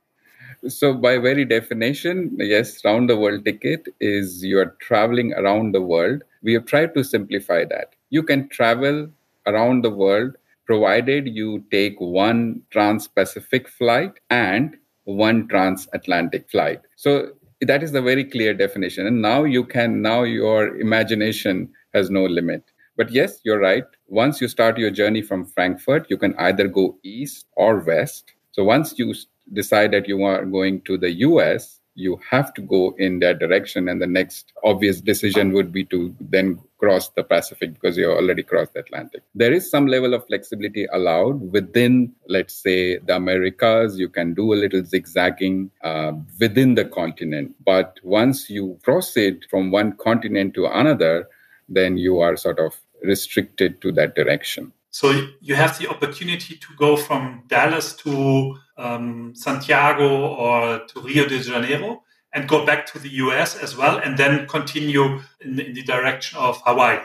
So 0.66 0.94
by 0.94 1.18
very 1.18 1.44
definition 1.44 2.34
yes 2.38 2.84
round 2.84 3.08
the 3.08 3.16
world 3.16 3.44
ticket 3.44 3.86
is 4.00 4.42
you 4.42 4.58
are 4.58 4.74
traveling 4.80 5.32
around 5.34 5.76
the 5.76 5.80
world. 5.80 6.24
We 6.42 6.54
have 6.54 6.66
tried 6.66 6.94
to 6.94 7.04
simplify 7.04 7.64
that. 7.66 7.94
You 8.10 8.24
can 8.24 8.48
travel 8.48 9.08
around 9.46 9.84
the 9.84 9.90
world 9.90 10.36
provided 10.68 11.26
you 11.26 11.64
take 11.70 11.98
one 11.98 12.60
trans 12.70 13.08
Pacific 13.08 13.68
flight 13.68 14.12
and 14.28 14.76
one 15.04 15.48
transatlantic 15.48 16.48
flight. 16.50 16.82
So 16.94 17.30
that 17.62 17.82
is 17.82 17.90
the 17.92 18.02
very 18.02 18.22
clear 18.22 18.52
definition. 18.52 19.06
And 19.06 19.22
now 19.22 19.44
you 19.44 19.64
can, 19.64 20.02
now 20.02 20.24
your 20.24 20.76
imagination 20.76 21.70
has 21.94 22.10
no 22.10 22.24
limit. 22.26 22.62
But 22.98 23.10
yes, 23.10 23.40
you're 23.44 23.58
right. 23.58 23.84
Once 24.08 24.42
you 24.42 24.48
start 24.48 24.76
your 24.76 24.90
journey 24.90 25.22
from 25.22 25.46
Frankfurt, 25.46 26.06
you 26.10 26.18
can 26.18 26.34
either 26.36 26.68
go 26.68 26.98
east 27.02 27.46
or 27.56 27.78
west. 27.78 28.34
So 28.52 28.62
once 28.62 28.98
you 28.98 29.14
decide 29.54 29.92
that 29.92 30.06
you 30.06 30.22
are 30.22 30.44
going 30.44 30.82
to 30.82 30.98
the 30.98 31.12
US, 31.28 31.77
you 31.98 32.20
have 32.30 32.54
to 32.54 32.62
go 32.62 32.94
in 32.98 33.18
that 33.18 33.38
direction. 33.40 33.88
And 33.88 34.00
the 34.00 34.06
next 34.06 34.52
obvious 34.62 35.00
decision 35.00 35.52
would 35.52 35.72
be 35.72 35.84
to 35.86 36.14
then 36.20 36.60
cross 36.78 37.08
the 37.08 37.24
Pacific 37.24 37.74
because 37.74 37.96
you 37.96 38.10
already 38.10 38.44
crossed 38.44 38.74
the 38.74 38.80
Atlantic. 38.80 39.22
There 39.34 39.52
is 39.52 39.68
some 39.68 39.86
level 39.86 40.14
of 40.14 40.26
flexibility 40.26 40.86
allowed 40.92 41.52
within, 41.52 42.12
let's 42.28 42.54
say, 42.54 42.98
the 42.98 43.16
Americas. 43.16 43.98
You 43.98 44.08
can 44.08 44.32
do 44.32 44.52
a 44.52 44.60
little 44.62 44.84
zigzagging 44.84 45.70
uh, 45.82 46.12
within 46.38 46.76
the 46.76 46.84
continent. 46.84 47.54
But 47.64 47.98
once 48.04 48.48
you 48.48 48.78
cross 48.84 49.16
it 49.16 49.44
from 49.50 49.72
one 49.72 49.96
continent 49.96 50.54
to 50.54 50.66
another, 50.66 51.28
then 51.68 51.98
you 51.98 52.20
are 52.20 52.36
sort 52.36 52.60
of 52.60 52.74
restricted 53.02 53.80
to 53.82 53.92
that 53.92 54.14
direction. 54.14 54.72
So 54.90 55.28
you 55.40 55.54
have 55.54 55.78
the 55.78 55.88
opportunity 55.88 56.56
to 56.56 56.68
go 56.76 56.96
from 56.96 57.42
Dallas 57.48 57.94
to 57.96 58.56
um, 58.78 59.34
Santiago 59.34 60.28
or 60.28 60.86
to 60.86 61.00
Rio 61.00 61.26
de 61.26 61.40
Janeiro 61.40 62.02
and 62.32 62.48
go 62.48 62.64
back 62.64 62.86
to 62.86 62.98
the 62.98 63.08
US 63.24 63.56
as 63.56 63.76
well, 63.76 63.98
and 63.98 64.18
then 64.18 64.46
continue 64.46 65.20
in 65.40 65.56
the, 65.56 65.66
in 65.66 65.74
the 65.74 65.82
direction 65.82 66.38
of 66.38 66.60
Hawaii. 66.64 67.00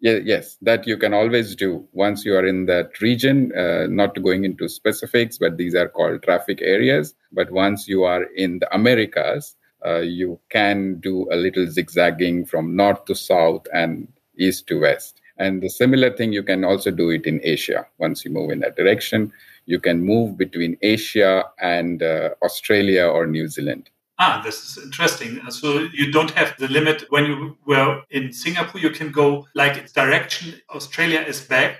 Yeah, 0.00 0.18
yes, 0.22 0.58
that 0.60 0.86
you 0.86 0.98
can 0.98 1.14
always 1.14 1.56
do 1.56 1.86
once 1.92 2.24
you 2.24 2.34
are 2.36 2.44
in 2.44 2.66
that 2.66 3.00
region. 3.00 3.52
Uh, 3.56 3.86
not 3.88 4.20
going 4.22 4.44
into 4.44 4.68
specifics, 4.68 5.38
but 5.38 5.56
these 5.56 5.74
are 5.74 5.88
called 5.88 6.22
traffic 6.22 6.60
areas. 6.60 7.14
But 7.32 7.50
once 7.50 7.88
you 7.88 8.04
are 8.04 8.24
in 8.34 8.58
the 8.58 8.74
Americas, 8.74 9.56
uh, 9.84 10.00
you 10.00 10.38
can 10.50 11.00
do 11.00 11.28
a 11.32 11.36
little 11.36 11.66
zigzagging 11.66 12.44
from 12.44 12.76
north 12.76 13.04
to 13.06 13.14
south 13.14 13.66
and 13.72 14.08
east 14.38 14.66
to 14.66 14.80
west. 14.80 15.20
And 15.38 15.62
the 15.62 15.68
similar 15.68 16.14
thing, 16.14 16.32
you 16.32 16.42
can 16.42 16.64
also 16.64 16.90
do 16.90 17.10
it 17.10 17.26
in 17.26 17.40
Asia. 17.42 17.86
Once 17.98 18.24
you 18.24 18.30
move 18.30 18.50
in 18.50 18.60
that 18.60 18.76
direction, 18.76 19.32
you 19.66 19.80
can 19.80 20.02
move 20.04 20.36
between 20.36 20.76
Asia 20.82 21.44
and 21.60 22.02
uh, 22.02 22.30
Australia 22.42 23.06
or 23.06 23.26
New 23.26 23.48
Zealand. 23.48 23.90
Ah, 24.18 24.40
this 24.42 24.64
is 24.64 24.82
interesting. 24.82 25.38
So 25.50 25.88
you 25.92 26.10
don't 26.10 26.30
have 26.30 26.56
the 26.58 26.68
limit 26.68 27.04
when 27.10 27.26
you 27.26 27.58
were 27.66 28.02
in 28.10 28.32
Singapore. 28.32 28.80
You 28.80 28.90
can 28.90 29.10
go 29.12 29.46
like 29.54 29.76
its 29.76 29.92
direction. 29.92 30.54
Australia 30.70 31.20
is 31.20 31.40
back. 31.42 31.76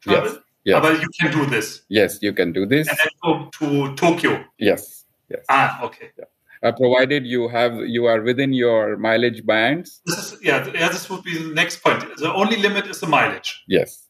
Travel. 0.00 0.32
Yes. 0.32 0.38
yes. 0.64 0.82
But 0.82 1.00
you 1.00 1.08
can 1.20 1.30
do 1.30 1.46
this. 1.46 1.82
Yes, 1.88 2.18
you 2.20 2.32
can 2.32 2.52
do 2.52 2.66
this. 2.66 2.88
And 2.88 2.98
then 2.98 3.08
go 3.22 3.50
to 3.60 3.94
Tokyo. 3.94 4.44
Yes. 4.58 5.04
Yes. 5.28 5.44
Ah, 5.48 5.82
okay. 5.84 6.10
Yeah 6.18 6.24
uh, 6.62 6.72
provided 6.72 7.26
you 7.26 7.48
have 7.48 7.74
you 7.86 8.06
are 8.06 8.20
within 8.22 8.52
your 8.52 8.96
mileage 8.96 9.44
bands. 9.46 10.00
This 10.06 10.18
is 10.18 10.42
yeah, 10.42 10.66
yeah. 10.74 10.88
This 10.88 11.08
would 11.10 11.22
be 11.22 11.38
the 11.38 11.54
next 11.54 11.82
point. 11.82 12.04
The 12.16 12.32
only 12.32 12.56
limit 12.56 12.86
is 12.86 13.00
the 13.00 13.06
mileage. 13.06 13.64
Yes. 13.68 14.07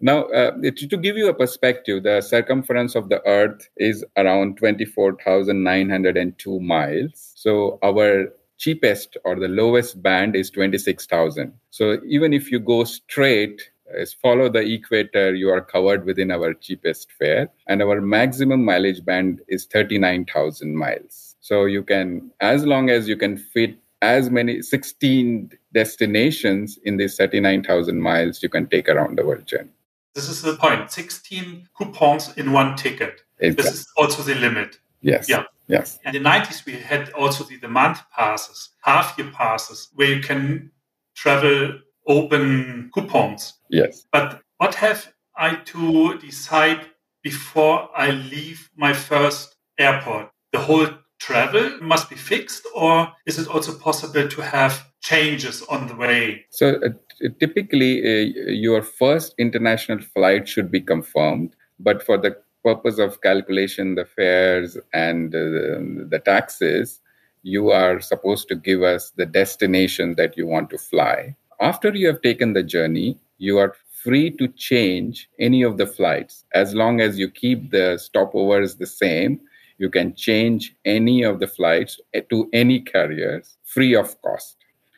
Now, 0.00 0.24
uh, 0.24 0.52
to 0.52 0.96
give 0.96 1.16
you 1.16 1.28
a 1.28 1.34
perspective, 1.34 2.02
the 2.02 2.20
circumference 2.20 2.94
of 2.94 3.08
the 3.08 3.26
Earth 3.26 3.68
is 3.76 4.04
around 4.16 4.56
24,902 4.56 6.60
miles. 6.60 7.32
So, 7.34 7.78
our 7.82 8.32
cheapest 8.58 9.16
or 9.24 9.38
the 9.38 9.48
lowest 9.48 10.02
band 10.02 10.36
is 10.36 10.50
26,000. 10.50 11.52
So, 11.70 11.98
even 12.06 12.32
if 12.32 12.50
you 12.50 12.58
go 12.58 12.84
straight, 12.84 13.70
is 13.94 14.12
follow 14.12 14.48
the 14.48 14.60
equator, 14.60 15.34
you 15.34 15.50
are 15.50 15.60
covered 15.60 16.04
within 16.04 16.30
our 16.30 16.54
cheapest 16.54 17.12
fare. 17.12 17.50
And 17.66 17.82
our 17.82 18.00
maximum 18.00 18.64
mileage 18.64 19.04
band 19.04 19.40
is 19.48 19.66
39,000 19.66 20.76
miles. 20.76 21.36
So 21.40 21.64
you 21.64 21.82
can, 21.82 22.30
as 22.40 22.64
long 22.64 22.90
as 22.90 23.08
you 23.08 23.16
can 23.16 23.36
fit 23.36 23.78
as 24.02 24.30
many 24.30 24.62
16 24.62 25.50
destinations 25.72 26.78
in 26.84 26.96
these 26.96 27.16
39,000 27.16 28.00
miles, 28.00 28.42
you 28.42 28.48
can 28.48 28.66
take 28.68 28.88
around 28.88 29.18
the 29.18 29.24
world 29.24 29.46
journey. 29.46 29.70
This 30.14 30.28
is 30.28 30.42
the 30.42 30.56
point 30.56 30.90
16 30.90 31.68
coupons 31.76 32.36
in 32.36 32.52
one 32.52 32.76
ticket. 32.76 33.22
Exactly. 33.38 33.70
This 33.70 33.80
is 33.80 33.86
also 33.96 34.22
the 34.22 34.34
limit. 34.34 34.78
Yes. 35.00 35.28
Yeah. 35.28 35.44
Yes. 35.68 35.98
In 36.04 36.12
the 36.12 36.20
90s, 36.20 36.64
we 36.64 36.72
had 36.72 37.10
also 37.10 37.44
the, 37.44 37.56
the 37.56 37.68
month 37.68 38.00
passes, 38.16 38.70
half 38.82 39.16
year 39.18 39.30
passes, 39.32 39.90
where 39.94 40.14
you 40.14 40.20
can 40.20 40.70
travel 41.14 41.78
open 42.06 42.90
coupons. 42.94 43.54
Yes. 43.68 44.06
But 44.10 44.40
what 44.56 44.74
have 44.76 45.12
I 45.36 45.56
to 45.56 46.18
decide 46.18 46.86
before 47.22 47.90
I 47.94 48.10
leave 48.10 48.70
my 48.76 48.92
first 48.92 49.56
airport? 49.78 50.30
The 50.52 50.58
whole 50.58 50.88
travel 51.18 51.78
must 51.80 52.08
be 52.08 52.16
fixed, 52.16 52.66
or 52.74 53.12
is 53.26 53.38
it 53.38 53.48
also 53.48 53.76
possible 53.76 54.28
to 54.28 54.40
have 54.42 54.86
changes 55.00 55.62
on 55.68 55.86
the 55.86 55.94
way? 55.94 56.44
So, 56.50 56.80
uh, 56.84 57.28
typically, 57.40 58.02
uh, 58.02 58.50
your 58.50 58.82
first 58.82 59.34
international 59.38 60.00
flight 60.00 60.48
should 60.48 60.70
be 60.70 60.80
confirmed, 60.80 61.54
but 61.78 62.02
for 62.02 62.18
the 62.18 62.36
purpose 62.64 62.98
of 62.98 63.20
calculation, 63.20 63.94
the 63.94 64.04
fares 64.04 64.76
and 64.92 65.34
uh, 65.34 66.08
the 66.08 66.20
taxes, 66.24 67.00
you 67.42 67.70
are 67.70 68.00
supposed 68.00 68.48
to 68.48 68.56
give 68.56 68.82
us 68.82 69.10
the 69.16 69.26
destination 69.26 70.14
that 70.16 70.36
you 70.36 70.46
want 70.46 70.70
to 70.70 70.78
fly. 70.78 71.36
After 71.60 71.94
you 71.94 72.06
have 72.08 72.22
taken 72.22 72.52
the 72.52 72.62
journey, 72.62 73.18
you 73.38 73.58
are 73.58 73.74
free 74.02 74.30
to 74.30 74.48
change 74.48 75.28
any 75.38 75.62
of 75.62 75.76
the 75.76 75.86
flights 75.86 76.44
as 76.54 76.74
long 76.74 77.00
as 77.00 77.18
you 77.18 77.28
keep 77.28 77.70
the 77.70 77.98
stopovers 77.98 78.78
the 78.78 78.86
same 78.86 79.40
you 79.78 79.88
can 79.88 80.14
change 80.14 80.74
any 80.84 81.22
of 81.22 81.40
the 81.40 81.46
flights 81.46 82.00
to 82.30 82.48
any 82.52 82.80
carriers 82.80 83.56
free 83.64 83.94
of 83.94 84.20
cost. 84.22 84.56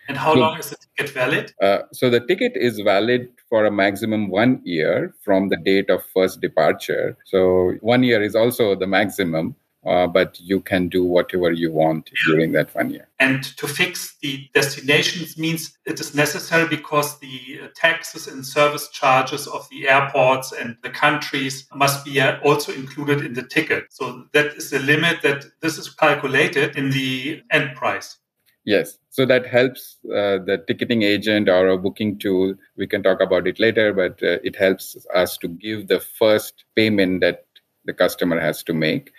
And 0.08 0.18
how 0.18 0.34
so, 0.34 0.40
long 0.40 0.58
is 0.58 0.70
the 0.70 0.76
ticket 0.96 1.14
valid? 1.14 1.54
Uh, 1.62 1.82
so 1.92 2.10
the 2.10 2.20
ticket 2.20 2.52
is 2.56 2.80
valid 2.80 3.28
for 3.48 3.64
a 3.64 3.70
maximum 3.70 4.28
one 4.28 4.60
year 4.64 5.14
from 5.22 5.48
the 5.48 5.56
date 5.56 5.88
of 5.88 6.02
first 6.12 6.40
departure. 6.40 7.16
So 7.26 7.74
one 7.80 8.02
year 8.02 8.20
is 8.22 8.34
also 8.34 8.74
the 8.74 8.88
maximum. 8.88 9.54
Uh, 9.86 10.06
but 10.06 10.38
you 10.38 10.60
can 10.60 10.88
do 10.88 11.02
whatever 11.04 11.50
you 11.50 11.72
want 11.72 12.10
during 12.26 12.52
that 12.52 12.74
one 12.74 12.90
year. 12.90 13.08
And 13.18 13.42
to 13.56 13.66
fix 13.66 14.14
the 14.20 14.46
destinations 14.52 15.38
means 15.38 15.78
it 15.86 15.98
is 15.98 16.14
necessary 16.14 16.68
because 16.68 17.18
the 17.20 17.60
taxes 17.74 18.26
and 18.26 18.44
service 18.44 18.90
charges 18.90 19.46
of 19.46 19.66
the 19.70 19.88
airports 19.88 20.52
and 20.52 20.76
the 20.82 20.90
countries 20.90 21.66
must 21.74 22.04
be 22.04 22.20
uh, 22.20 22.38
also 22.40 22.72
included 22.72 23.24
in 23.24 23.32
the 23.32 23.42
ticket. 23.42 23.86
So 23.88 24.26
that 24.32 24.48
is 24.54 24.68
the 24.68 24.80
limit 24.80 25.22
that 25.22 25.46
this 25.62 25.78
is 25.78 25.88
calculated 25.88 26.76
in 26.76 26.90
the 26.90 27.42
end 27.50 27.74
price. 27.74 28.18
Yes. 28.64 28.98
So 29.08 29.24
that 29.26 29.46
helps 29.46 29.96
uh, 30.04 30.44
the 30.44 30.62
ticketing 30.66 31.02
agent 31.02 31.48
or 31.48 31.68
a 31.68 31.78
booking 31.78 32.18
tool. 32.18 32.54
We 32.76 32.86
can 32.86 33.02
talk 33.02 33.20
about 33.20 33.46
it 33.46 33.58
later, 33.58 33.92
but 33.92 34.22
uh, 34.22 34.38
it 34.44 34.56
helps 34.56 34.96
us 35.14 35.38
to 35.38 35.48
give 35.48 35.88
the 35.88 36.00
first 36.00 36.64
payment 36.76 37.22
that 37.22 37.46
the 37.86 37.94
customer 37.94 38.38
has 38.38 38.62
to 38.64 38.74
make. 38.74 39.10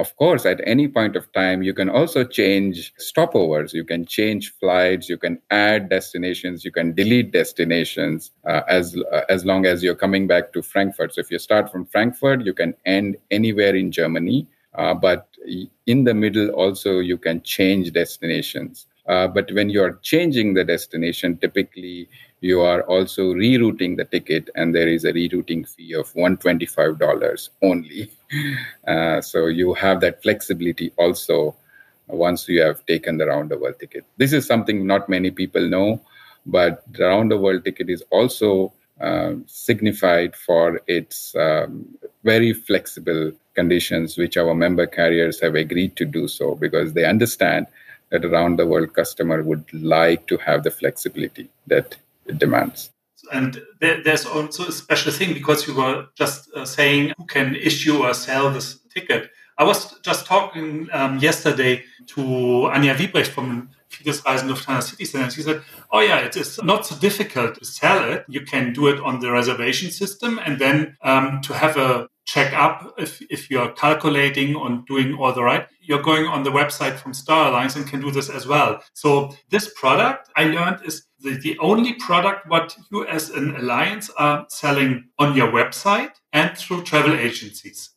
Of 0.00 0.16
course, 0.16 0.46
at 0.46 0.60
any 0.66 0.88
point 0.88 1.14
of 1.14 1.30
time, 1.32 1.62
you 1.62 1.74
can 1.74 1.90
also 1.90 2.24
change 2.24 2.92
stopovers. 2.96 3.74
You 3.74 3.84
can 3.84 4.06
change 4.06 4.52
flights. 4.58 5.08
You 5.10 5.18
can 5.18 5.34
add 5.50 5.90
destinations. 5.90 6.64
You 6.64 6.72
can 6.72 6.94
delete 6.94 7.32
destinations 7.32 8.30
uh, 8.46 8.62
as 8.66 8.96
uh, 8.96 9.22
as 9.28 9.44
long 9.44 9.66
as 9.66 9.82
you're 9.84 10.00
coming 10.04 10.26
back 10.26 10.52
to 10.54 10.62
Frankfurt. 10.62 11.14
So 11.14 11.20
if 11.20 11.30
you 11.30 11.38
start 11.38 11.70
from 11.70 11.84
Frankfurt, 11.84 12.46
you 12.48 12.54
can 12.54 12.72
end 12.86 13.16
anywhere 13.30 13.74
in 13.76 13.92
Germany. 13.92 14.46
Uh, 14.74 14.94
but 14.94 15.26
in 15.86 16.04
the 16.04 16.14
middle, 16.14 16.48
also 16.50 17.00
you 17.00 17.18
can 17.18 17.42
change 17.42 17.92
destinations. 17.92 18.86
Uh, 19.06 19.26
but 19.28 19.52
when 19.52 19.68
you 19.68 19.82
are 19.82 19.98
changing 20.02 20.54
the 20.54 20.64
destination, 20.64 21.36
typically 21.36 22.08
you 22.40 22.60
are 22.60 22.82
also 22.82 23.34
rerouting 23.34 23.96
the 23.96 24.04
ticket, 24.04 24.48
and 24.54 24.74
there 24.74 24.88
is 24.88 25.04
a 25.04 25.12
rerouting 25.12 25.68
fee 25.68 25.94
of 25.94 26.12
$125 26.14 27.48
only. 27.62 28.10
Uh, 28.86 29.20
so 29.20 29.46
you 29.46 29.74
have 29.74 30.00
that 30.00 30.22
flexibility 30.22 30.92
also 30.96 31.54
once 32.06 32.48
you 32.48 32.62
have 32.62 32.84
taken 32.86 33.18
the 33.18 33.26
round 33.26 33.50
the 33.50 33.58
world 33.58 33.74
ticket. 33.78 34.04
This 34.16 34.32
is 34.32 34.46
something 34.46 34.86
not 34.86 35.08
many 35.08 35.30
people 35.30 35.68
know, 35.68 36.00
but 36.46 36.82
the 36.92 37.04
round 37.04 37.30
the 37.30 37.38
world 37.38 37.64
ticket 37.64 37.90
is 37.90 38.02
also 38.10 38.72
uh, 39.00 39.34
signified 39.46 40.36
for 40.36 40.80
its 40.86 41.34
um, 41.36 41.86
very 42.24 42.52
flexible 42.52 43.32
conditions, 43.54 44.16
which 44.16 44.36
our 44.36 44.54
member 44.54 44.86
carriers 44.86 45.40
have 45.40 45.54
agreed 45.54 45.96
to 45.96 46.04
do 46.04 46.28
so 46.28 46.54
because 46.54 46.92
they 46.92 47.04
understand 47.04 47.66
that 48.10 48.24
around 48.24 48.58
the 48.58 48.66
world 48.66 48.92
customer 48.92 49.42
would 49.42 49.64
like 49.72 50.26
to 50.26 50.36
have 50.38 50.62
the 50.62 50.70
flexibility 50.70 51.48
that 51.66 51.96
demands. 52.38 52.90
And 53.32 53.62
there's 53.80 54.26
also 54.26 54.66
a 54.66 54.72
special 54.72 55.12
thing 55.12 55.34
because 55.34 55.66
you 55.66 55.74
were 55.74 56.06
just 56.16 56.50
uh, 56.54 56.64
saying 56.64 57.12
who 57.16 57.26
can 57.26 57.54
issue 57.54 58.02
or 58.02 58.14
sell 58.14 58.50
this 58.50 58.78
ticket. 58.94 59.30
I 59.58 59.64
was 59.64 60.00
just 60.00 60.26
talking 60.26 60.88
um, 60.92 61.18
yesterday 61.18 61.84
to 62.08 62.20
Anja 62.20 62.96
Wiebrecht 62.96 63.28
from 63.28 63.68
Fides 63.90 64.22
Reisen 64.22 64.48
Lufthansa 64.48 64.90
City 64.90 65.04
Center. 65.04 65.24
And 65.24 65.32
she 65.32 65.42
said, 65.42 65.62
Oh, 65.92 66.00
yeah, 66.00 66.18
it 66.20 66.34
is 66.36 66.62
not 66.62 66.86
so 66.86 66.96
difficult 66.96 67.58
to 67.58 67.64
sell 67.64 68.10
it. 68.10 68.24
You 68.28 68.40
can 68.40 68.72
do 68.72 68.88
it 68.88 69.00
on 69.00 69.20
the 69.20 69.30
reservation 69.30 69.90
system. 69.90 70.40
And 70.42 70.58
then 70.58 70.96
um, 71.02 71.42
to 71.42 71.52
have 71.52 71.76
a 71.76 72.08
check 72.24 72.52
up 72.54 72.94
if, 72.96 73.20
if 73.28 73.50
you're 73.50 73.72
calculating 73.72 74.54
on 74.56 74.84
doing 74.86 75.14
all 75.14 75.32
the 75.32 75.42
right, 75.42 75.66
you're 75.80 76.02
going 76.02 76.26
on 76.26 76.44
the 76.44 76.50
website 76.50 76.96
from 76.96 77.12
Star 77.12 77.48
Alliance 77.48 77.76
and 77.76 77.86
can 77.86 78.00
do 78.00 78.10
this 78.10 78.30
as 78.30 78.46
well. 78.46 78.80
So 78.94 79.34
this 79.50 79.70
product 79.74 80.30
I 80.36 80.44
learned 80.44 80.78
is 80.86 81.06
the, 81.22 81.38
the 81.38 81.58
only 81.58 81.94
product 81.94 82.48
what 82.48 82.76
you 82.90 83.06
as 83.06 83.30
an 83.30 83.56
alliance 83.56 84.10
are 84.18 84.46
selling 84.48 85.04
on 85.18 85.36
your 85.36 85.48
website 85.52 86.12
and 86.32 86.56
through 86.56 86.82
travel 86.82 87.14
agencies. 87.14 87.90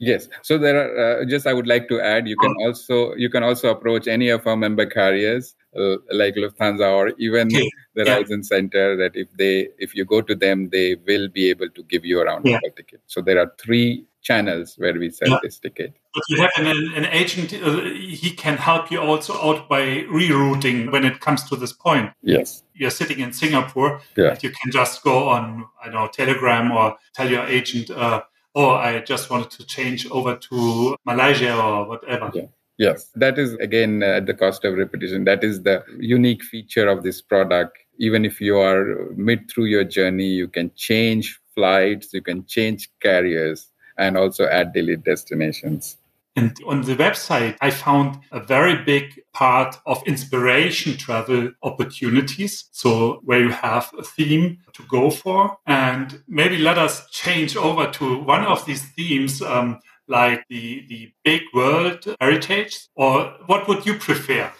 Yes. 0.00 0.28
So 0.42 0.56
there 0.56 0.76
are 0.80 1.20
uh, 1.20 1.24
just 1.26 1.46
I 1.46 1.52
would 1.52 1.66
like 1.66 1.88
to 1.88 2.00
add 2.00 2.26
you 2.26 2.36
can 2.36 2.54
also 2.60 3.14
you 3.14 3.28
can 3.28 3.42
also 3.42 3.68
approach 3.68 4.08
any 4.08 4.30
of 4.30 4.46
our 4.46 4.56
member 4.56 4.86
carriers 4.86 5.54
uh, 5.78 5.96
like 6.10 6.34
Lufthansa 6.36 6.90
or 6.90 7.08
even 7.18 7.48
okay. 7.48 7.70
the 7.94 8.04
yeah. 8.06 8.40
Center 8.40 8.96
that 8.96 9.12
if 9.14 9.28
they 9.36 9.68
if 9.78 9.94
you 9.94 10.06
go 10.06 10.22
to 10.22 10.34
them 10.34 10.70
they 10.70 10.96
will 11.06 11.28
be 11.28 11.50
able 11.50 11.68
to 11.68 11.82
give 11.84 12.04
you 12.06 12.20
a 12.20 12.24
round 12.24 12.46
yeah. 12.46 12.60
ticket. 12.76 13.02
So 13.06 13.20
there 13.20 13.38
are 13.38 13.52
three 13.58 14.06
channels 14.22 14.74
where 14.78 14.94
we 14.94 15.10
sell 15.10 15.28
yeah. 15.28 15.38
this 15.42 15.58
ticket. 15.58 15.94
But 16.14 16.22
you 16.28 16.40
have 16.40 16.50
an, 16.56 16.92
an 16.94 17.06
agent, 17.06 17.52
uh, 17.62 17.80
he 17.82 18.30
can 18.30 18.56
help 18.56 18.90
you 18.90 19.00
also 19.00 19.34
out 19.34 19.68
by 19.68 19.82
rerouting 20.04 20.92
when 20.92 21.04
it 21.04 21.20
comes 21.20 21.44
to 21.48 21.56
this 21.56 21.72
point. 21.72 22.10
Yes. 22.22 22.62
You're 22.74 22.90
sitting 22.90 23.20
in 23.20 23.32
Singapore, 23.32 24.00
yeah. 24.16 24.36
you 24.40 24.50
can 24.50 24.72
just 24.72 25.02
go 25.02 25.28
on, 25.28 25.66
I 25.82 25.86
don't 25.86 25.94
know, 25.94 26.08
Telegram 26.08 26.70
or 26.70 26.96
tell 27.14 27.30
your 27.30 27.46
agent, 27.46 27.90
uh, 27.90 28.22
oh, 28.54 28.70
I 28.70 29.00
just 29.00 29.30
wanted 29.30 29.50
to 29.52 29.66
change 29.66 30.10
over 30.10 30.36
to 30.36 30.96
Malaysia 31.04 31.54
or 31.56 31.86
whatever. 31.86 32.30
Yeah. 32.34 32.46
Yes, 32.78 33.10
that 33.14 33.38
is 33.38 33.52
again 33.56 34.02
at 34.02 34.22
uh, 34.22 34.24
the 34.24 34.32
cost 34.32 34.64
of 34.64 34.74
repetition. 34.74 35.24
That 35.24 35.44
is 35.44 35.62
the 35.62 35.84
unique 35.98 36.42
feature 36.42 36.88
of 36.88 37.02
this 37.02 37.20
product. 37.20 37.76
Even 37.98 38.24
if 38.24 38.40
you 38.40 38.56
are 38.56 39.10
mid 39.16 39.50
through 39.50 39.66
your 39.66 39.84
journey, 39.84 40.28
you 40.28 40.48
can 40.48 40.70
change 40.76 41.38
flights, 41.54 42.14
you 42.14 42.22
can 42.22 42.46
change 42.46 42.88
carriers, 43.02 43.68
and 43.98 44.16
also 44.16 44.46
add 44.46 44.72
delete 44.72 45.04
destinations. 45.04 45.98
And 46.36 46.56
on 46.66 46.82
the 46.82 46.94
website, 46.94 47.56
I 47.60 47.70
found 47.70 48.20
a 48.30 48.40
very 48.40 48.84
big 48.84 49.20
part 49.32 49.76
of 49.84 50.02
inspiration 50.06 50.96
travel 50.96 51.50
opportunities. 51.62 52.68
So 52.72 53.20
where 53.24 53.40
you 53.40 53.50
have 53.50 53.90
a 53.98 54.02
theme 54.02 54.58
to 54.74 54.82
go 54.84 55.10
for. 55.10 55.58
And 55.66 56.22
maybe 56.28 56.58
let 56.58 56.78
us 56.78 57.08
change 57.10 57.56
over 57.56 57.90
to 57.90 58.22
one 58.22 58.44
of 58.44 58.64
these 58.64 58.82
themes, 58.92 59.42
um, 59.42 59.80
like 60.06 60.44
the, 60.48 60.84
the 60.88 61.12
big 61.24 61.42
world 61.52 62.04
heritage, 62.20 62.88
or 62.94 63.34
what 63.46 63.68
would 63.68 63.84
you 63.84 63.94
prefer? 63.94 64.50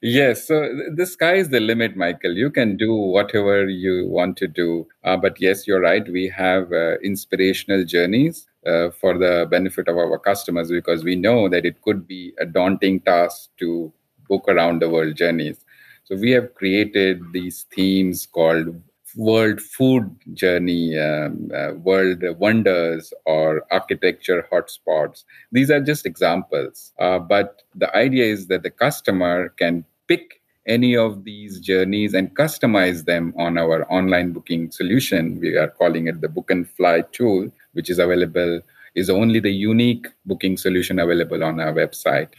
Yes, 0.00 0.46
so 0.46 0.68
the 0.94 1.06
sky 1.06 1.34
is 1.34 1.48
the 1.48 1.58
limit, 1.58 1.96
Michael. 1.96 2.36
You 2.36 2.50
can 2.50 2.76
do 2.76 2.94
whatever 2.94 3.68
you 3.68 4.06
want 4.08 4.36
to 4.36 4.46
do. 4.46 4.86
Uh, 5.02 5.16
but 5.16 5.40
yes, 5.40 5.66
you're 5.66 5.80
right. 5.80 6.08
We 6.08 6.28
have 6.28 6.72
uh, 6.72 6.98
inspirational 7.02 7.84
journeys 7.84 8.47
uh, 8.66 8.90
for 8.90 9.16
the 9.18 9.46
benefit 9.50 9.88
of 9.88 9.96
our 9.96 10.18
customers 10.18 10.70
because 10.70 11.04
we 11.04 11.16
know 11.16 11.48
that 11.48 11.64
it 11.64 11.80
could 11.82 12.06
be 12.06 12.32
a 12.38 12.46
daunting 12.46 13.00
task 13.00 13.50
to 13.58 13.92
book 14.28 14.44
around 14.48 14.80
the 14.80 14.88
world 14.88 15.16
journeys. 15.16 15.64
So 16.04 16.16
we 16.16 16.30
have 16.32 16.54
created 16.54 17.20
these 17.32 17.66
themes 17.74 18.26
called 18.26 18.80
World 19.16 19.60
Food 19.60 20.14
Journey, 20.34 20.98
um, 20.98 21.50
uh, 21.54 21.72
World 21.74 22.22
Wonders, 22.38 23.12
or 23.24 23.64
Architecture 23.70 24.46
Hotspots. 24.52 25.24
These 25.50 25.70
are 25.70 25.80
just 25.80 26.06
examples. 26.06 26.92
Uh, 26.98 27.18
but 27.18 27.62
the 27.74 27.94
idea 27.96 28.24
is 28.24 28.46
that 28.48 28.62
the 28.62 28.70
customer 28.70 29.50
can 29.50 29.84
pick 30.06 30.40
any 30.66 30.96
of 30.96 31.24
these 31.24 31.58
journeys 31.60 32.14
and 32.14 32.36
customize 32.36 33.06
them 33.06 33.32
on 33.38 33.56
our 33.56 33.90
online 33.90 34.32
booking 34.32 34.70
solution. 34.70 35.40
We 35.40 35.56
are 35.56 35.68
calling 35.68 36.06
it 36.08 36.20
the 36.20 36.28
Book 36.28 36.50
and 36.50 36.68
Fly 36.68 37.02
tool, 37.12 37.50
which 37.78 37.90
is 37.94 37.98
available, 37.98 38.60
is 38.94 39.08
only 39.08 39.40
the 39.40 39.56
unique 39.72 40.06
booking 40.26 40.56
solution 40.56 40.98
available 40.98 41.42
on 41.50 41.60
our 41.60 41.72
website. 41.72 42.30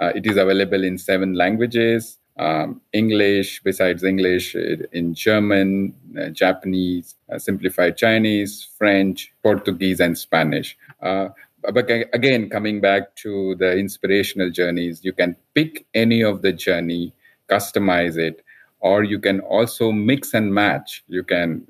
Uh, 0.00 0.10
it 0.14 0.24
is 0.26 0.36
available 0.36 0.82
in 0.82 0.98
seven 0.98 1.34
languages 1.34 2.18
um, 2.38 2.80
English, 2.92 3.62
besides 3.64 4.04
English, 4.04 4.54
in 4.54 5.14
German, 5.14 5.94
uh, 6.20 6.28
Japanese, 6.28 7.14
uh, 7.32 7.38
simplified 7.38 7.96
Chinese, 7.96 8.68
French, 8.76 9.32
Portuguese, 9.42 10.00
and 10.00 10.18
Spanish. 10.18 10.76
Uh, 11.00 11.28
but 11.62 11.90
again, 12.12 12.50
coming 12.50 12.80
back 12.80 13.16
to 13.16 13.56
the 13.56 13.76
inspirational 13.76 14.50
journeys, 14.50 15.02
you 15.02 15.12
can 15.12 15.34
pick 15.54 15.86
any 15.94 16.22
of 16.22 16.42
the 16.42 16.52
journey, 16.52 17.12
customize 17.48 18.18
it, 18.18 18.44
or 18.80 19.02
you 19.02 19.18
can 19.18 19.40
also 19.40 19.90
mix 19.90 20.34
and 20.34 20.54
match. 20.54 21.02
You 21.08 21.24
can, 21.24 21.66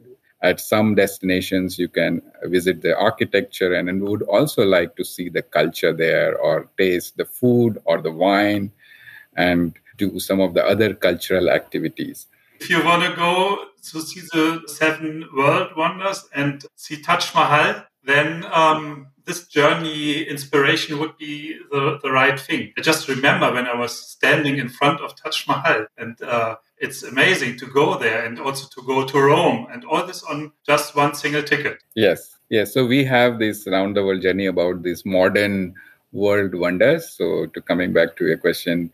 at 0.51 0.61
some 0.61 0.95
destinations, 0.95 1.79
you 1.83 1.89
can 1.89 2.23
visit 2.45 2.77
the 2.83 2.95
architecture 2.97 3.75
and, 3.75 3.87
would 4.03 4.23
also 4.23 4.63
like 4.65 4.95
to 4.97 5.05
see 5.05 5.29
the 5.29 5.43
culture 5.43 5.93
there, 5.93 6.31
or 6.47 6.69
taste 6.79 7.17
the 7.17 7.25
food 7.25 7.73
or 7.85 7.97
the 8.01 8.15
wine, 8.25 8.71
and 9.37 9.75
do 9.97 10.09
some 10.29 10.41
of 10.41 10.55
the 10.55 10.65
other 10.73 10.95
cultural 10.95 11.47
activities. 11.51 12.19
If 12.61 12.71
you 12.71 12.81
want 12.85 13.03
to 13.09 13.13
go 13.17 13.35
to 13.91 14.01
see 14.01 14.23
the 14.33 14.47
seven 14.81 15.13
world 15.37 15.71
wonders 15.77 16.21
and 16.35 16.65
see 16.77 17.03
Taj 17.03 17.35
Mahal, 17.35 17.85
then 18.05 18.29
um, 18.53 19.09
this 19.27 19.47
journey 19.49 20.23
inspiration 20.23 20.99
would 21.01 21.17
be 21.19 21.59
the, 21.73 21.99
the 22.03 22.11
right 22.11 22.39
thing. 22.39 22.73
I 22.79 22.81
just 22.81 23.09
remember 23.09 23.53
when 23.53 23.67
I 23.67 23.75
was 23.75 23.93
standing 24.17 24.59
in 24.59 24.69
front 24.69 25.01
of 25.01 25.17
Taj 25.21 25.47
Mahal 25.49 25.87
and 25.99 26.15
uh, 26.23 26.57
it's 26.79 27.03
amazing 27.03 27.59
to 27.59 27.67
go 27.67 27.99
there 27.99 28.25
and 28.25 28.39
also 28.39 28.69
to 28.69 28.87
go 28.87 29.05
to 29.07 29.19
Rome 29.19 29.67
and 29.73 29.85
all 29.85 30.07
this 30.07 30.23
on 30.25 30.53
just 30.67 30.95
one 30.95 31.15
single 31.15 31.43
ticket. 31.43 31.79
Yes. 31.95 32.37
Yes. 32.49 32.75
So 32.75 32.87
we 32.87 33.05
have 33.05 33.39
this 33.39 33.67
round 33.67 33.97
the 33.97 34.05
world 34.05 34.23
journey 34.23 34.47
about 34.47 34.83
these 34.83 35.05
modern 35.05 35.75
world 36.13 36.55
wonders. 36.55 37.11
So 37.11 37.47
to 37.47 37.61
coming 37.61 37.93
back 37.93 38.17
to 38.17 38.27
your 38.27 38.39
question, 38.39 38.91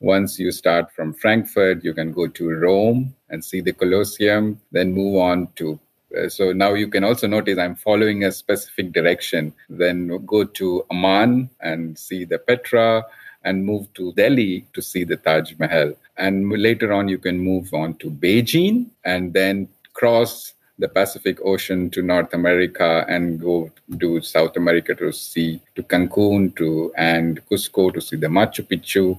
once 0.00 0.38
you 0.38 0.50
start 0.52 0.92
from 0.92 1.12
Frankfurt, 1.12 1.84
you 1.84 1.92
can 1.92 2.12
go 2.12 2.28
to 2.28 2.50
Rome 2.50 3.14
and 3.28 3.44
see 3.44 3.60
the 3.60 3.72
Colosseum, 3.72 4.60
then 4.72 4.92
move 4.92 5.16
on 5.16 5.48
to 5.56 5.78
uh, 6.16 6.26
so 6.26 6.52
now 6.52 6.72
you 6.72 6.88
can 6.88 7.04
also 7.04 7.26
notice 7.26 7.58
I'm 7.58 7.76
following 7.76 8.24
a 8.24 8.32
specific 8.32 8.92
direction. 8.92 9.52
Then 9.68 10.24
go 10.24 10.42
to 10.42 10.82
Amman 10.90 11.50
and 11.60 11.98
see 11.98 12.24
the 12.24 12.38
Petra, 12.38 13.04
and 13.44 13.64
move 13.64 13.92
to 13.94 14.12
Delhi 14.12 14.66
to 14.74 14.82
see 14.82 15.04
the 15.04 15.16
Taj 15.16 15.54
Mahal. 15.58 15.94
And 16.18 16.50
later 16.50 16.92
on, 16.92 17.08
you 17.08 17.18
can 17.18 17.38
move 17.38 17.72
on 17.72 17.94
to 17.94 18.10
Beijing 18.10 18.86
and 19.04 19.32
then 19.32 19.68
cross 19.94 20.52
the 20.78 20.88
Pacific 20.88 21.38
Ocean 21.44 21.90
to 21.90 22.02
North 22.02 22.32
America 22.34 23.04
and 23.08 23.40
go 23.40 23.70
to 23.98 24.20
South 24.20 24.56
America 24.56 24.94
to 24.94 25.12
see 25.12 25.60
to 25.74 25.82
Cancun 25.82 26.54
to 26.56 26.92
and 26.96 27.44
Cusco 27.48 27.92
to 27.92 28.00
see 28.00 28.16
the 28.16 28.28
Machu 28.28 28.62
Picchu 28.64 29.18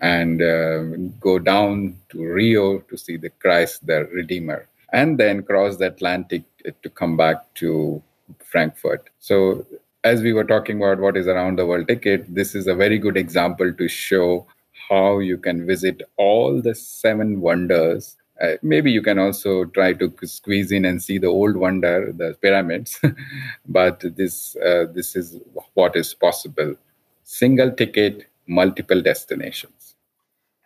and 0.00 0.40
uh, 0.42 0.82
go 1.20 1.38
down 1.38 1.96
to 2.10 2.24
Rio 2.24 2.78
to 2.78 2.96
see 2.96 3.16
the 3.16 3.30
Christ 3.30 3.86
the 3.86 4.04
Redeemer 4.12 4.68
and 4.92 5.18
then 5.18 5.42
cross 5.42 5.76
the 5.76 5.86
Atlantic 5.86 6.44
to 6.82 6.90
come 6.90 7.16
back 7.16 7.52
to 7.54 8.02
Frankfurt. 8.38 9.10
So 9.18 9.66
as 10.04 10.22
we 10.22 10.32
were 10.32 10.44
talking 10.44 10.76
about 10.76 11.00
what 11.00 11.16
is 11.16 11.26
around 11.26 11.58
the 11.58 11.66
world 11.66 11.88
ticket, 11.88 12.32
this 12.32 12.54
is 12.54 12.66
a 12.68 12.74
very 12.74 12.98
good 12.98 13.16
example 13.16 13.72
to 13.72 13.88
show 13.88 14.46
how 14.88 15.18
you 15.18 15.38
can 15.38 15.66
visit 15.66 16.02
all 16.16 16.60
the 16.60 16.74
seven 16.74 17.40
wonders. 17.40 18.16
Uh, 18.40 18.54
maybe 18.62 18.90
you 18.90 19.00
can 19.00 19.18
also 19.18 19.64
try 19.66 19.92
to 19.92 20.12
squeeze 20.24 20.72
in 20.72 20.84
and 20.84 21.02
see 21.02 21.18
the 21.18 21.28
old 21.28 21.56
wonder, 21.56 22.12
the 22.12 22.36
pyramids, 22.42 23.00
but 23.68 24.04
this 24.16 24.56
uh, 24.56 24.86
this 24.92 25.14
is 25.14 25.38
what 25.74 25.94
is 25.94 26.14
possible. 26.14 26.74
Single 27.22 27.70
ticket, 27.70 28.26
multiple 28.46 29.00
destinations. 29.00 29.94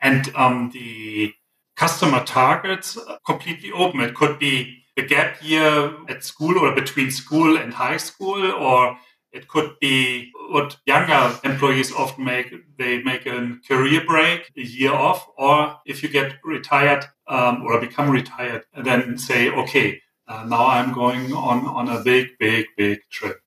And 0.00 0.32
um, 0.34 0.70
the 0.72 1.34
customer 1.76 2.24
targets 2.24 2.98
completely 3.26 3.70
open. 3.72 4.00
It 4.00 4.14
could 4.14 4.38
be 4.38 4.82
a 4.96 5.02
gap 5.02 5.42
year 5.42 5.92
at 6.08 6.24
school 6.24 6.58
or 6.58 6.74
between 6.74 7.10
school 7.10 7.56
and 7.56 7.72
high 7.72 7.98
school, 7.98 8.50
or 8.50 8.98
it 9.38 9.46
could 9.48 9.70
be 9.80 10.32
what 10.50 10.76
younger 10.86 11.22
employees 11.44 11.92
often 11.92 12.24
make. 12.24 12.48
They 12.76 13.02
make 13.02 13.24
a 13.26 13.38
career 13.68 14.02
break, 14.12 14.50
a 14.56 14.62
year 14.62 14.92
off, 14.92 15.20
or 15.36 15.76
if 15.86 16.02
you 16.02 16.08
get 16.08 16.30
retired 16.44 17.04
um, 17.28 17.62
or 17.64 17.80
become 17.80 18.10
retired, 18.10 18.64
then 18.84 19.16
say, 19.16 19.50
okay, 19.50 20.02
uh, 20.26 20.44
now 20.44 20.66
I'm 20.66 20.92
going 20.92 21.32
on, 21.32 21.66
on 21.66 21.88
a 21.88 22.00
big, 22.02 22.26
big, 22.38 22.66
big 22.76 22.98
trip. 23.10 23.38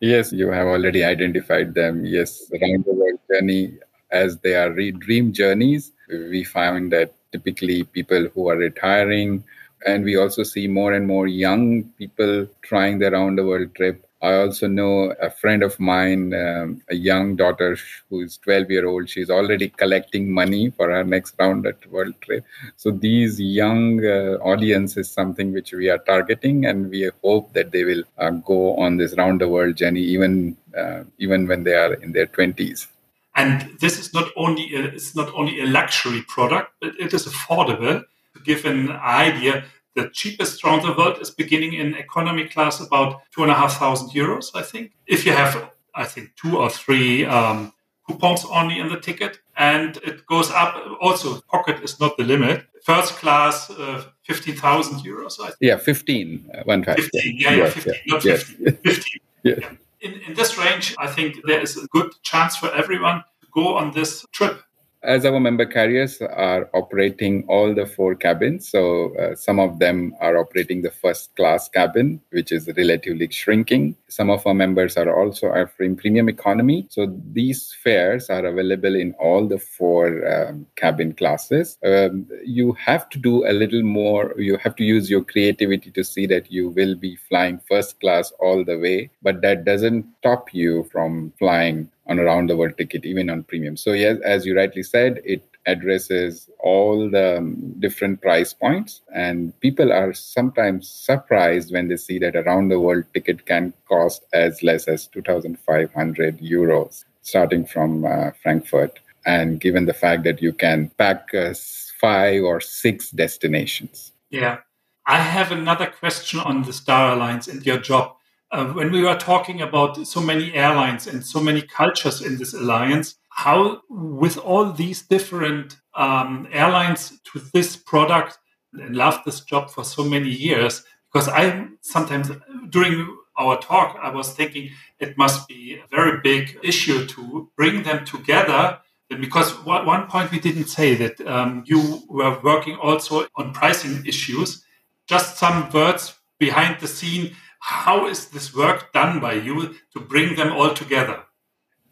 Yes, 0.00 0.32
you 0.32 0.48
have 0.50 0.66
already 0.66 1.04
identified 1.04 1.74
them. 1.74 2.04
Yes, 2.04 2.50
around 2.52 2.84
the 2.84 2.94
world 2.94 3.20
journey, 3.30 3.78
as 4.10 4.38
they 4.38 4.54
are 4.54 4.70
re- 4.70 4.92
dream 4.92 5.32
journeys, 5.32 5.92
we 6.08 6.44
find 6.44 6.92
that 6.92 7.14
typically 7.32 7.84
people 7.84 8.28
who 8.34 8.48
are 8.48 8.56
retiring, 8.56 9.44
and 9.86 10.04
we 10.04 10.16
also 10.16 10.42
see 10.42 10.66
more 10.68 10.92
and 10.92 11.06
more 11.06 11.26
young 11.26 11.84
people 11.98 12.46
trying 12.62 12.98
the 12.98 13.10
round 13.10 13.38
the 13.38 13.46
world 13.46 13.74
trip 13.74 14.06
I 14.22 14.36
also 14.36 14.68
know 14.68 15.14
a 15.20 15.30
friend 15.30 15.64
of 15.64 15.78
mine, 15.80 16.32
um, 16.32 16.80
a 16.88 16.94
young 16.94 17.34
daughter 17.34 17.76
who 18.08 18.20
is 18.22 18.36
12 18.38 18.70
year 18.70 18.86
old. 18.86 19.08
She's 19.08 19.30
already 19.30 19.68
collecting 19.68 20.32
money 20.32 20.70
for 20.70 20.90
her 20.90 21.02
next 21.02 21.34
round 21.40 21.66
at 21.66 21.84
world 21.90 22.14
trip. 22.20 22.44
So 22.76 22.92
these 22.92 23.40
young 23.40 24.04
uh, 24.04 24.38
audience 24.40 24.96
is 24.96 25.10
something 25.10 25.52
which 25.52 25.72
we 25.72 25.90
are 25.90 25.98
targeting, 25.98 26.66
and 26.66 26.88
we 26.88 27.10
hope 27.24 27.52
that 27.54 27.72
they 27.72 27.82
will 27.82 28.04
uh, 28.16 28.30
go 28.30 28.76
on 28.76 28.96
this 28.96 29.14
round 29.16 29.40
the 29.40 29.48
world 29.48 29.76
journey 29.76 30.02
even 30.02 30.56
uh, 30.76 31.02
even 31.18 31.48
when 31.48 31.64
they 31.64 31.74
are 31.74 31.94
in 31.94 32.12
their 32.12 32.26
20s. 32.26 32.86
And 33.34 33.76
this 33.80 33.98
is 33.98 34.14
not 34.14 34.28
only 34.36 34.74
a, 34.74 34.84
it's 34.84 35.16
not 35.16 35.32
only 35.34 35.60
a 35.60 35.66
luxury 35.66 36.22
product, 36.28 36.72
but 36.80 36.94
it 36.98 37.12
is 37.12 37.26
affordable. 37.26 38.04
To 38.34 38.42
give 38.44 38.64
an 38.64 38.90
idea, 38.90 39.64
the 39.94 40.08
cheapest 40.10 40.64
around 40.64 40.82
the 40.82 40.92
world 40.92 41.18
is 41.20 41.30
beginning 41.30 41.74
in 41.74 41.94
economy 41.94 42.48
class 42.48 42.80
about 42.80 43.22
two 43.32 43.42
and 43.42 43.50
a 43.50 43.54
half 43.54 43.78
thousand 43.78 44.10
euros, 44.10 44.50
I 44.54 44.62
think. 44.62 44.92
If 45.06 45.26
you 45.26 45.32
have, 45.32 45.70
I 45.94 46.04
think, 46.04 46.34
two 46.36 46.58
or 46.58 46.70
three 46.70 47.26
um, 47.26 47.72
coupons 48.06 48.44
only 48.44 48.78
in 48.78 48.88
the 48.88 48.98
ticket, 48.98 49.40
and 49.56 49.96
it 49.98 50.26
goes 50.26 50.50
up. 50.50 50.76
Also, 51.00 51.40
pocket 51.42 51.82
is 51.82 52.00
not 52.00 52.16
the 52.16 52.24
limit. 52.24 52.64
First 52.84 53.14
class, 53.16 53.70
uh, 53.70 54.04
fifteen 54.22 54.56
thousand 54.56 55.00
euros. 55.00 55.38
I 55.40 55.46
think. 55.46 55.58
Yeah, 55.60 55.76
fifteen. 55.76 56.50
Uh, 56.52 56.62
one 56.64 56.84
five. 56.84 56.96
Fifteen. 56.96 57.36
Yeah, 57.38 57.50
yeah, 57.50 57.56
yeah, 57.56 57.70
15, 57.70 57.92
yeah. 57.94 58.00
not 58.06 58.24
yes. 58.24 58.42
15. 58.42 58.76
15. 58.76 59.20
yeah. 59.42 59.70
In, 60.00 60.14
in 60.26 60.34
this 60.34 60.58
range, 60.58 60.96
I 60.98 61.06
think 61.06 61.36
there 61.44 61.60
is 61.60 61.76
a 61.76 61.86
good 61.88 62.10
chance 62.22 62.56
for 62.56 62.72
everyone 62.74 63.22
to 63.40 63.46
go 63.52 63.76
on 63.76 63.92
this 63.92 64.26
trip 64.32 64.62
as 65.02 65.24
our 65.24 65.40
member 65.40 65.66
carriers 65.66 66.20
are 66.22 66.70
operating 66.74 67.44
all 67.48 67.74
the 67.74 67.84
four 67.84 68.14
cabins 68.14 68.68
so 68.68 69.14
uh, 69.16 69.34
some 69.34 69.58
of 69.58 69.78
them 69.78 70.14
are 70.20 70.38
operating 70.38 70.80
the 70.80 70.90
first 70.90 71.34
class 71.34 71.68
cabin 71.68 72.20
which 72.30 72.52
is 72.52 72.70
relatively 72.76 73.28
shrinking 73.30 73.96
some 74.14 74.30
of 74.30 74.46
our 74.46 74.54
members 74.54 74.96
are 74.96 75.12
also 75.18 75.48
offering 75.48 75.96
premium 75.96 76.28
economy 76.28 76.86
so 76.90 77.06
these 77.32 77.74
fares 77.82 78.28
are 78.30 78.44
available 78.44 78.94
in 78.94 79.12
all 79.14 79.46
the 79.46 79.58
four 79.58 80.06
um, 80.32 80.66
cabin 80.76 81.12
classes 81.12 81.78
um, 81.84 82.26
you 82.44 82.72
have 82.72 83.08
to 83.08 83.18
do 83.18 83.46
a 83.46 83.52
little 83.52 83.82
more 83.82 84.34
you 84.38 84.56
have 84.58 84.76
to 84.76 84.84
use 84.84 85.10
your 85.10 85.24
creativity 85.24 85.90
to 85.90 86.04
see 86.04 86.26
that 86.26 86.50
you 86.50 86.68
will 86.70 86.94
be 86.94 87.16
flying 87.16 87.60
first 87.68 87.98
class 88.00 88.32
all 88.40 88.64
the 88.64 88.78
way 88.78 89.10
but 89.22 89.40
that 89.40 89.64
doesn't 89.64 90.04
stop 90.18 90.52
you 90.52 90.84
from 90.92 91.32
flying 91.38 91.88
on 92.06 92.18
a 92.18 92.24
round 92.24 92.50
the 92.50 92.56
world 92.56 92.76
ticket, 92.76 93.04
even 93.04 93.30
on 93.30 93.42
premium. 93.44 93.76
So, 93.76 93.92
yes, 93.92 94.18
as 94.24 94.44
you 94.44 94.56
rightly 94.56 94.82
said, 94.82 95.20
it 95.24 95.42
addresses 95.66 96.48
all 96.58 97.10
the 97.10 97.38
um, 97.38 97.74
different 97.78 98.20
price 98.20 98.52
points. 98.52 99.02
And 99.14 99.58
people 99.60 99.92
are 99.92 100.12
sometimes 100.12 100.88
surprised 100.88 101.72
when 101.72 101.88
they 101.88 101.96
see 101.96 102.18
that 102.18 102.36
around 102.36 102.68
the 102.68 102.80
world 102.80 103.04
ticket 103.14 103.46
can 103.46 103.72
cost 103.88 104.24
as 104.32 104.62
less 104.62 104.88
as 104.88 105.06
2,500 105.08 106.38
euros, 106.40 107.04
starting 107.22 107.64
from 107.64 108.04
uh, 108.04 108.30
Frankfurt. 108.42 109.00
And 109.24 109.60
given 109.60 109.86
the 109.86 109.94
fact 109.94 110.24
that 110.24 110.42
you 110.42 110.52
can 110.52 110.90
pack 110.98 111.32
uh, 111.34 111.54
five 112.00 112.42
or 112.42 112.60
six 112.60 113.10
destinations. 113.10 114.12
Yeah. 114.30 114.58
I 115.06 115.18
have 115.18 115.52
another 115.52 115.86
question 115.86 116.40
on 116.40 116.62
the 116.62 116.72
Star 116.72 117.12
Alliance 117.12 117.48
and 117.48 117.64
your 117.64 117.78
job 117.78 118.16
uh, 118.52 118.66
when 118.66 118.92
we 118.92 119.02
were 119.02 119.16
talking 119.16 119.62
about 119.62 120.06
so 120.06 120.20
many 120.20 120.52
airlines 120.52 121.06
and 121.06 121.24
so 121.24 121.40
many 121.40 121.62
cultures 121.62 122.20
in 122.20 122.36
this 122.36 122.52
alliance, 122.52 123.14
how, 123.34 123.82
with 123.88 124.36
all 124.38 124.72
these 124.72 125.02
different 125.02 125.76
um, 125.94 126.48
airlines 126.52 127.20
to 127.32 127.40
this 127.52 127.76
product, 127.76 128.38
and 128.74 128.96
love 128.96 129.20
this 129.24 129.40
job 129.40 129.70
for 129.70 129.84
so 129.84 130.04
many 130.04 130.30
years, 130.30 130.84
because 131.12 131.28
I 131.28 131.68
sometimes 131.82 132.30
during 132.70 133.16
our 133.38 133.58
talk, 133.60 133.98
I 134.02 134.10
was 134.10 134.32
thinking 134.32 134.70
it 134.98 135.16
must 135.18 135.48
be 135.48 135.78
a 135.78 135.86
very 135.94 136.20
big 136.20 136.58
issue 136.62 137.06
to 137.06 137.50
bring 137.56 137.82
them 137.82 138.04
together. 138.04 138.78
Because 139.08 139.52
one 139.66 140.06
point 140.06 140.30
we 140.30 140.40
didn't 140.40 140.68
say 140.68 140.94
that 140.94 141.20
um, 141.26 141.64
you 141.66 142.02
were 142.08 142.40
working 142.42 142.76
also 142.76 143.26
on 143.36 143.52
pricing 143.52 144.06
issues. 144.06 144.64
Just 145.06 145.36
some 145.36 145.68
words 145.70 146.18
behind 146.38 146.80
the 146.80 146.88
scene 146.88 147.36
how 147.64 148.08
is 148.08 148.26
this 148.26 148.52
work 148.52 148.92
done 148.92 149.20
by 149.20 149.34
you 149.34 149.76
to 149.92 150.00
bring 150.00 150.34
them 150.34 150.52
all 150.52 150.74
together? 150.74 151.22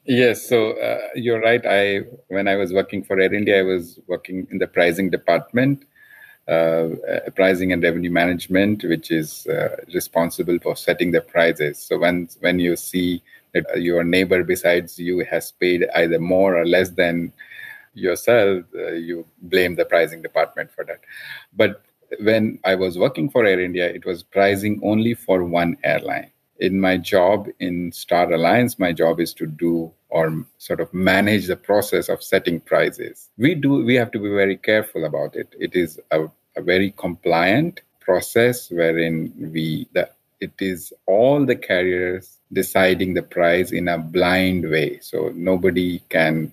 Yes, 0.04 0.48
so 0.48 0.72
uh, 0.80 1.08
you're 1.14 1.40
right. 1.40 1.64
I 1.64 2.00
when 2.28 2.48
I 2.48 2.56
was 2.56 2.72
working 2.72 3.04
for 3.04 3.20
Air 3.20 3.32
India, 3.34 3.60
I 3.60 3.62
was 3.62 4.00
working 4.06 4.46
in 4.50 4.58
the 4.58 4.66
pricing 4.66 5.10
department, 5.10 5.84
uh, 6.48 6.52
uh, 7.12 7.30
pricing 7.36 7.72
and 7.72 7.82
revenue 7.82 8.10
management, 8.10 8.82
which 8.84 9.10
is 9.10 9.46
uh, 9.46 9.76
responsible 9.94 10.58
for 10.60 10.76
setting 10.76 11.12
the 11.12 11.20
prices. 11.20 11.78
So 11.78 11.98
when 11.98 12.28
when 12.40 12.58
you 12.58 12.76
see 12.76 13.22
that 13.54 13.66
your 13.80 14.04
neighbor 14.04 14.42
besides 14.44 14.98
you 14.98 15.24
has 15.30 15.52
paid 15.52 15.86
either 15.94 16.18
more 16.18 16.56
or 16.56 16.66
less 16.66 16.90
than 16.90 17.32
yourself, 17.94 18.64
uh, 18.74 18.92
you 18.92 19.26
blame 19.42 19.76
the 19.76 19.84
pricing 19.84 20.22
department 20.22 20.70
for 20.72 20.84
that. 20.84 21.00
But 21.54 21.82
when 22.20 22.58
I 22.64 22.74
was 22.76 22.98
working 22.98 23.30
for 23.30 23.44
Air 23.46 23.60
India, 23.60 23.88
it 23.88 24.06
was 24.06 24.22
pricing 24.22 24.80
only 24.82 25.14
for 25.14 25.44
one 25.44 25.76
airline. 25.84 26.30
In 26.60 26.80
my 26.80 26.96
job 26.98 27.48
in 27.58 27.90
Star 27.90 28.30
Alliance, 28.32 28.78
my 28.78 28.92
job 28.92 29.18
is 29.18 29.34
to 29.34 29.46
do 29.46 29.92
or 30.10 30.44
sort 30.58 30.80
of 30.80 30.92
manage 30.92 31.46
the 31.46 31.56
process 31.56 32.08
of 32.08 32.22
setting 32.22 32.60
prices. 32.60 33.30
We 33.38 33.54
do 33.54 33.84
we 33.84 33.94
have 33.94 34.10
to 34.12 34.18
be 34.18 34.28
very 34.28 34.56
careful 34.56 35.04
about 35.04 35.36
it. 35.36 35.54
It 35.58 35.74
is 35.74 35.98
a, 36.10 36.26
a 36.56 36.62
very 36.62 36.92
compliant 36.96 37.80
process 38.00 38.70
wherein 38.70 39.32
we 39.52 39.88
the 39.92 40.10
it 40.40 40.52
is 40.58 40.92
all 41.06 41.44
the 41.46 41.56
carriers 41.56 42.38
deciding 42.52 43.14
the 43.14 43.22
price 43.22 43.72
in 43.72 43.88
a 43.88 43.98
blind 43.98 44.68
way. 44.68 44.98
So 45.00 45.32
nobody 45.34 46.00
can 46.08 46.52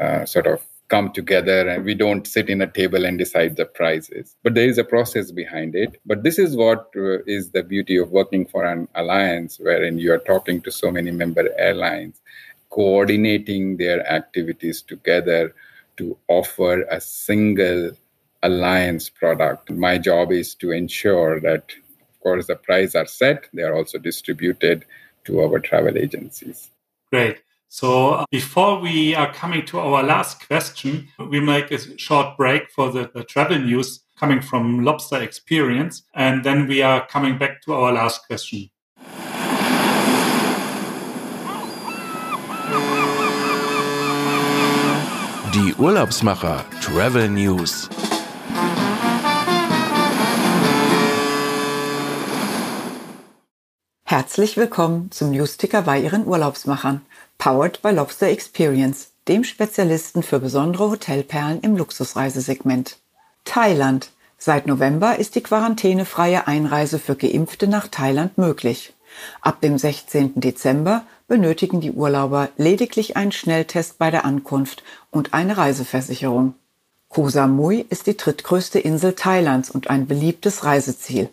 uh, 0.00 0.24
sort 0.24 0.46
of 0.46 0.62
come 0.88 1.12
together 1.12 1.68
and 1.68 1.84
we 1.84 1.94
don't 1.94 2.26
sit 2.26 2.48
in 2.50 2.60
a 2.60 2.66
table 2.66 3.04
and 3.04 3.18
decide 3.18 3.56
the 3.56 3.64
prices 3.64 4.36
but 4.42 4.54
there 4.54 4.68
is 4.68 4.78
a 4.78 4.84
process 4.84 5.30
behind 5.30 5.74
it 5.74 6.00
but 6.04 6.22
this 6.22 6.38
is 6.38 6.56
what 6.56 6.90
uh, 6.96 7.22
is 7.26 7.50
the 7.50 7.62
beauty 7.62 7.96
of 7.96 8.10
working 8.10 8.44
for 8.44 8.64
an 8.64 8.86
alliance 8.94 9.58
wherein 9.58 9.98
you 9.98 10.12
are 10.12 10.18
talking 10.18 10.60
to 10.60 10.70
so 10.70 10.90
many 10.90 11.10
member 11.10 11.48
airlines 11.58 12.20
coordinating 12.74 13.76
their 13.76 14.04
activities 14.10 14.82
together 14.82 15.54
to 15.96 16.16
offer 16.26 16.82
a 16.90 17.00
single 17.00 17.92
alliance 18.42 19.08
product. 19.08 19.70
My 19.70 19.96
job 19.96 20.32
is 20.32 20.54
to 20.56 20.72
ensure 20.72 21.40
that, 21.40 21.64
of 22.00 22.20
course, 22.20 22.46
the 22.48 22.56
prices 22.56 22.96
are 22.96 23.06
set, 23.06 23.48
they 23.52 23.62
are 23.62 23.74
also 23.74 23.98
distributed 23.98 24.84
to 25.24 25.40
our 25.40 25.60
travel 25.60 25.96
agencies. 25.96 26.70
Great. 27.10 27.38
So 27.74 28.10
uh, 28.10 28.24
before 28.30 28.78
we 28.78 29.16
are 29.16 29.32
coming 29.32 29.66
to 29.66 29.80
our 29.80 30.04
last 30.04 30.46
question, 30.46 31.08
we 31.18 31.40
make 31.40 31.72
a 31.72 31.98
short 31.98 32.36
break 32.36 32.70
for 32.70 32.92
the, 32.92 33.10
the, 33.12 33.24
travel 33.24 33.58
news 33.58 34.04
coming 34.16 34.40
from 34.40 34.84
Lobster 34.84 35.20
Experience, 35.20 36.04
and 36.14 36.44
then 36.44 36.68
we 36.68 36.82
are 36.82 37.04
coming 37.08 37.36
back 37.36 37.62
to 37.62 37.74
our 37.74 37.92
last 37.92 38.28
question. 38.28 38.70
Die 45.52 45.74
Urlaubsmacher 45.76 46.64
Travel 46.80 47.28
News. 47.28 47.88
Herzlich 54.06 54.56
willkommen 54.56 55.10
zum 55.10 55.32
Newsticker 55.32 55.82
bei 55.82 55.98
Ihren 55.98 56.24
Urlaubsmachern, 56.24 57.00
powered 57.44 57.82
by 57.82 57.90
Lobster 57.90 58.28
Experience, 58.28 59.10
dem 59.28 59.44
Spezialisten 59.44 60.22
für 60.22 60.40
besondere 60.40 60.88
Hotelperlen 60.88 61.60
im 61.60 61.76
Luxusreisesegment. 61.76 62.96
Thailand. 63.44 64.12
Seit 64.38 64.66
November 64.66 65.18
ist 65.18 65.34
die 65.34 65.42
quarantänefreie 65.42 66.46
Einreise 66.46 66.98
für 66.98 67.16
Geimpfte 67.16 67.66
nach 67.66 67.88
Thailand 67.88 68.38
möglich. 68.38 68.94
Ab 69.42 69.60
dem 69.60 69.76
16. 69.76 70.40
Dezember 70.40 71.04
benötigen 71.28 71.82
die 71.82 71.92
Urlauber 71.92 72.48
lediglich 72.56 73.18
einen 73.18 73.32
Schnelltest 73.32 73.98
bei 73.98 74.10
der 74.10 74.24
Ankunft 74.24 74.82
und 75.10 75.34
eine 75.34 75.58
Reiseversicherung. 75.58 76.54
Koh 77.10 77.28
Samui 77.28 77.84
ist 77.90 78.06
die 78.06 78.16
drittgrößte 78.16 78.78
Insel 78.78 79.12
Thailands 79.12 79.70
und 79.70 79.90
ein 79.90 80.06
beliebtes 80.06 80.64
Reiseziel. 80.64 81.28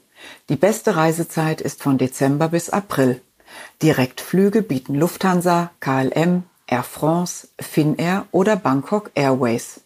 Die 0.49 0.57
beste 0.57 0.97
Reisezeit 0.97 1.61
ist 1.61 1.81
von 1.81 1.97
Dezember 1.97 2.49
bis 2.49 2.69
April. 2.69 3.21
Direktflüge 3.81 4.61
bieten 4.61 4.95
Lufthansa, 4.95 5.71
KLM, 5.79 6.43
Air 6.67 6.83
France, 6.83 7.47
Finnair 7.59 8.25
oder 8.31 8.55
Bangkok 8.55 9.11
Airways. 9.15 9.81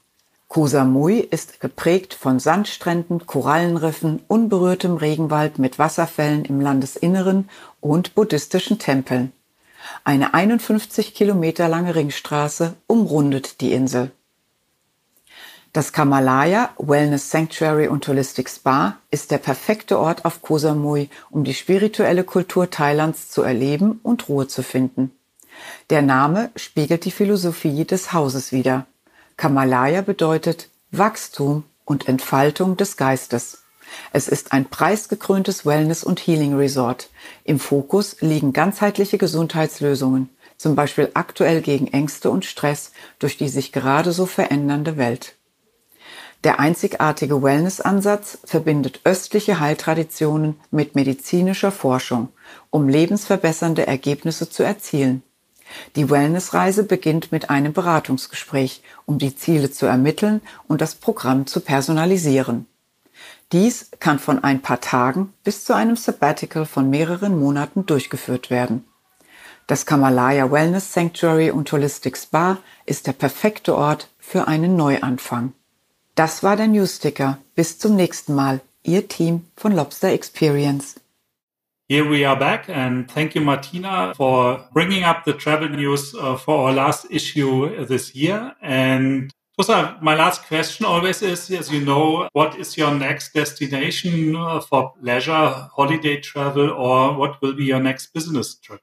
Koh 0.48 0.68
Samui 0.68 1.20
ist 1.20 1.60
geprägt 1.60 2.14
von 2.14 2.40
Sandstränden, 2.40 3.26
Korallenriffen, 3.26 4.22
unberührtem 4.28 4.96
Regenwald 4.96 5.60
mit 5.60 5.80
Wasserfällen 5.80 6.46
im 6.46 6.62
Landesinneren 6.62 7.50
und 7.82 8.16
buddhistischen 8.16 8.80
Tempeln. 8.80 9.34
Eine 10.04 10.34
51 10.34 11.14
Kilometer 11.14 11.68
lange 11.68 11.96
Ringstraße 11.96 12.76
umrundet 12.88 13.62
die 13.62 13.74
Insel. 13.74 14.12
Das 15.76 15.92
Kamalaya 15.92 16.70
Wellness 16.78 17.32
Sanctuary 17.32 17.90
und 17.90 18.08
Holistic 18.08 18.50
Spa 18.50 18.96
ist 19.12 19.30
der 19.30 19.40
perfekte 19.40 20.00
Ort 20.00 20.24
auf 20.24 20.42
Koh 20.42 20.58
Samui, 20.58 21.10
um 21.30 21.44
die 21.44 21.54
spirituelle 21.54 22.24
Kultur 22.24 22.70
Thailands 22.70 23.30
zu 23.30 23.42
erleben 23.42 24.00
und 24.02 24.30
Ruhe 24.30 24.48
zu 24.48 24.64
finden. 24.64 25.12
Der 25.90 26.02
Name 26.02 26.50
spiegelt 26.56 27.04
die 27.04 27.12
Philosophie 27.12 27.84
des 27.84 28.14
Hauses 28.14 28.54
wider. 28.54 28.86
Kamalaya 29.36 30.00
bedeutet 30.00 30.70
Wachstum 30.92 31.66
und 31.84 32.08
Entfaltung 32.08 32.78
des 32.78 32.96
Geistes. 32.96 33.66
Es 34.14 34.30
ist 34.30 34.54
ein 34.54 34.70
preisgekröntes 34.70 35.66
Wellness- 35.66 36.06
und 36.06 36.22
Healing 36.22 36.56
Resort. 36.56 37.10
Im 37.44 37.60
Fokus 37.60 38.16
liegen 38.22 38.54
ganzheitliche 38.54 39.18
Gesundheitslösungen, 39.18 40.30
zum 40.56 40.76
Beispiel 40.76 41.12
aktuell 41.16 41.62
gegen 41.62 41.88
Ängste 41.88 42.30
und 42.30 42.46
Stress 42.46 42.94
durch 43.20 43.36
die 43.36 43.50
sich 43.50 43.74
gerade 43.74 44.14
so 44.14 44.26
verändernde 44.26 44.96
Welt. 44.96 45.36
Der 46.46 46.60
einzigartige 46.60 47.42
Wellness-Ansatz 47.42 48.38
verbindet 48.46 49.02
östliche 49.04 49.60
Heiltraditionen 49.60 50.60
mit 50.70 50.94
medizinischer 50.94 51.72
Forschung, 51.72 52.30
um 52.70 52.88
lebensverbessernde 52.88 53.88
Ergebnisse 53.88 54.48
zu 54.48 54.62
erzielen. 54.62 55.24
Die 55.96 56.08
Wellnessreise 56.08 56.84
beginnt 56.84 57.32
mit 57.32 57.50
einem 57.50 57.74
Beratungsgespräch, 57.74 58.84
um 59.08 59.18
die 59.18 59.36
Ziele 59.36 59.72
zu 59.72 59.88
ermitteln 59.88 60.40
und 60.68 60.82
das 60.82 60.94
Programm 60.94 61.48
zu 61.48 61.62
personalisieren. 61.62 62.68
Dies 63.52 63.90
kann 64.00 64.20
von 64.20 64.44
ein 64.44 64.62
paar 64.62 64.82
Tagen 64.82 65.34
bis 65.44 65.66
zu 65.66 65.74
einem 65.74 65.96
Sabbatical 65.96 66.68
von 66.68 66.92
mehreren 66.92 67.40
Monaten 67.40 67.88
durchgeführt 67.88 68.52
werden. 68.52 68.86
Das 69.66 69.88
Kamalaya 69.88 70.52
Wellness 70.52 70.94
Sanctuary 70.94 71.50
und 71.50 71.72
Holistic 71.72 72.16
Spa 72.16 72.60
ist 72.86 73.08
der 73.08 73.14
perfekte 73.14 73.76
Ort 73.76 74.12
für 74.20 74.48
einen 74.48 74.76
Neuanfang. 74.76 75.54
Das 76.16 76.44
war 76.44 76.56
der 76.56 76.68
Newsticker. 76.68 77.40
Bis 77.56 77.78
zum 77.78 77.98
nächsten 77.98 78.36
Mal. 78.36 78.62
Ihr 78.84 79.10
Team 79.10 79.44
von 79.58 79.74
Lobster 79.74 80.14
Experience. 80.14 80.96
Here 81.90 82.10
we 82.10 82.26
are 82.26 82.40
back, 82.40 82.70
and 82.70 83.12
thank 83.12 83.36
you, 83.36 83.42
Martina, 83.42 84.14
for 84.16 84.68
bringing 84.74 85.04
up 85.04 85.26
the 85.26 85.34
travel 85.34 85.68
news 85.68 86.16
uh, 86.16 86.38
for 86.38 86.68
our 86.68 86.74
last 86.74 87.06
issue 87.12 87.86
this 87.86 88.16
year. 88.16 88.56
And 88.62 89.30
Tusa, 89.60 90.02
my 90.02 90.16
last 90.16 90.48
question 90.48 90.86
always 90.86 91.22
is, 91.22 91.52
as 91.52 91.70
you 91.70 91.84
know, 91.84 92.30
what 92.32 92.58
is 92.58 92.78
your 92.78 92.96
next 92.96 93.34
destination 93.34 94.38
uh, 94.38 94.62
for 94.62 94.94
leisure, 95.02 95.70
holiday 95.76 96.22
travel, 96.22 96.70
or 96.70 97.14
what 97.18 97.42
will 97.42 97.54
be 97.54 97.66
your 97.66 97.82
next 97.82 98.14
business 98.14 98.56
trip? 98.56 98.80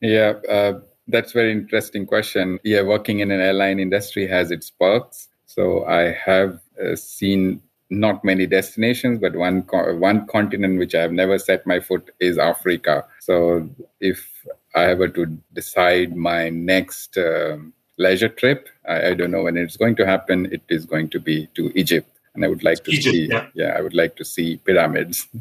Yeah, 0.00 0.34
uh, 0.48 0.74
that's 1.08 1.32
very 1.32 1.50
interesting 1.50 2.06
question. 2.06 2.60
Yeah, 2.62 2.82
working 2.82 3.18
in 3.18 3.32
an 3.32 3.40
airline 3.40 3.80
industry 3.80 4.28
has 4.28 4.52
its 4.52 4.70
perks. 4.70 5.29
So 5.54 5.84
I 5.84 6.12
have 6.12 6.60
uh, 6.80 6.94
seen 6.94 7.60
not 7.90 8.24
many 8.24 8.46
destinations, 8.46 9.18
but 9.18 9.34
one 9.34 9.64
co- 9.64 9.96
one 9.96 10.26
continent 10.28 10.78
which 10.78 10.94
I 10.94 11.02
have 11.02 11.12
never 11.12 11.38
set 11.38 11.66
my 11.66 11.80
foot 11.80 12.10
is 12.20 12.38
Africa. 12.38 13.04
So 13.18 13.68
if 13.98 14.28
I 14.76 14.94
were 14.94 15.08
to 15.08 15.26
decide 15.52 16.14
my 16.14 16.50
next 16.50 17.18
um, 17.18 17.72
leisure 17.98 18.28
trip. 18.28 18.68
I, 18.88 19.08
I, 19.08 19.14
don't 19.14 19.30
know 19.30 19.42
when 19.42 19.56
it's 19.56 19.76
going 19.76 19.96
to 19.96 20.06
happen. 20.06 20.46
It 20.52 20.62
is 20.68 20.86
going 20.86 21.10
to 21.10 21.20
be 21.20 21.48
to 21.54 21.70
Egypt, 21.74 22.08
and 22.34 22.44
I 22.44 22.48
would 22.48 22.64
like 22.64 22.82
to 22.84 22.92
Egypt, 22.92 23.14
see. 23.14 23.26
Yeah. 23.26 23.46
yeah. 23.54 23.74
I 23.76 23.80
would 23.82 23.94
like 23.94 24.16
to 24.16 24.24
see 24.24 24.56
pyramids. 24.56 25.28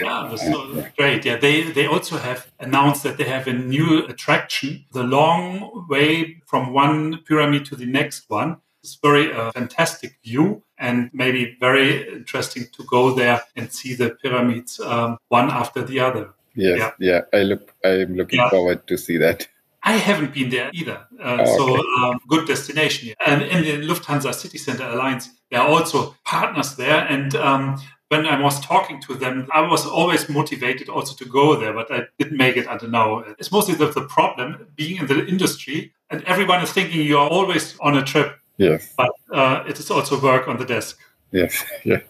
Yeah, 0.00 0.26
that's 0.28 0.44
so 0.44 0.84
great. 0.96 1.24
Yeah, 1.24 1.36
they 1.36 1.62
they 1.70 1.86
also 1.86 2.18
have 2.18 2.50
announced 2.58 3.04
that 3.04 3.16
they 3.16 3.28
have 3.36 3.46
a 3.46 3.52
new 3.52 4.04
attraction, 4.06 4.84
the 4.92 5.04
long 5.04 5.86
way 5.88 6.42
from 6.46 6.72
one 6.72 7.22
pyramid 7.28 7.64
to 7.66 7.76
the 7.76 7.86
next 7.86 8.28
one. 8.28 8.56
It's 8.84 8.96
very 8.96 9.32
uh, 9.32 9.50
fantastic 9.52 10.18
view 10.22 10.62
and 10.76 11.08
maybe 11.14 11.56
very 11.58 12.06
interesting 12.06 12.66
to 12.76 12.84
go 12.84 13.14
there 13.14 13.40
and 13.56 13.72
see 13.72 13.94
the 13.94 14.10
pyramids 14.10 14.78
um, 14.78 15.16
one 15.28 15.50
after 15.50 15.82
the 15.82 16.00
other. 16.00 16.34
Yes, 16.54 16.78
yeah, 16.78 16.90
yeah. 16.98 17.20
I 17.32 17.44
look. 17.44 17.72
I'm 17.82 18.14
looking 18.14 18.40
yeah. 18.40 18.50
forward 18.50 18.86
to 18.86 18.98
see 18.98 19.16
that. 19.16 19.48
I 19.82 19.92
haven't 19.92 20.34
been 20.34 20.50
there 20.50 20.70
either. 20.74 20.98
Uh, 21.18 21.38
oh, 21.40 21.56
so 21.56 21.64
um, 22.02 22.20
good 22.28 22.46
destination. 22.46 23.14
And 23.26 23.40
in 23.42 23.64
the 23.64 23.86
Lufthansa 23.86 24.34
City 24.34 24.58
Center 24.58 24.84
Alliance, 24.84 25.30
there 25.50 25.60
are 25.60 25.68
also 25.68 26.14
partners 26.24 26.76
there. 26.76 27.06
And 27.06 27.34
um, 27.36 27.80
when 28.08 28.26
I 28.26 28.40
was 28.40 28.60
talking 28.60 29.00
to 29.02 29.14
them, 29.14 29.48
I 29.52 29.62
was 29.62 29.86
always 29.86 30.28
motivated 30.28 30.88
also 30.88 31.14
to 31.16 31.24
go 31.24 31.56
there, 31.56 31.72
but 31.72 31.90
I 31.90 32.02
didn't 32.18 32.36
make 32.36 32.56
it 32.56 32.66
until 32.68 32.90
now. 32.90 33.24
It's 33.38 33.50
mostly 33.50 33.74
the, 33.74 33.90
the 33.90 34.06
problem 34.06 34.68
being 34.76 34.98
in 34.98 35.06
the 35.06 35.26
industry, 35.26 35.92
and 36.10 36.22
everyone 36.24 36.62
is 36.62 36.72
thinking 36.72 37.00
you 37.00 37.18
are 37.18 37.28
always 37.28 37.76
on 37.80 37.96
a 37.96 38.04
trip. 38.04 38.38
Yes. 38.56 38.92
But 38.96 39.10
uh, 39.32 39.64
it 39.66 39.78
is 39.78 39.90
also 39.90 40.20
work 40.20 40.48
on 40.48 40.58
the 40.58 40.64
desk. 40.64 40.98
Yes. 41.32 41.64
Yeah. 41.84 42.00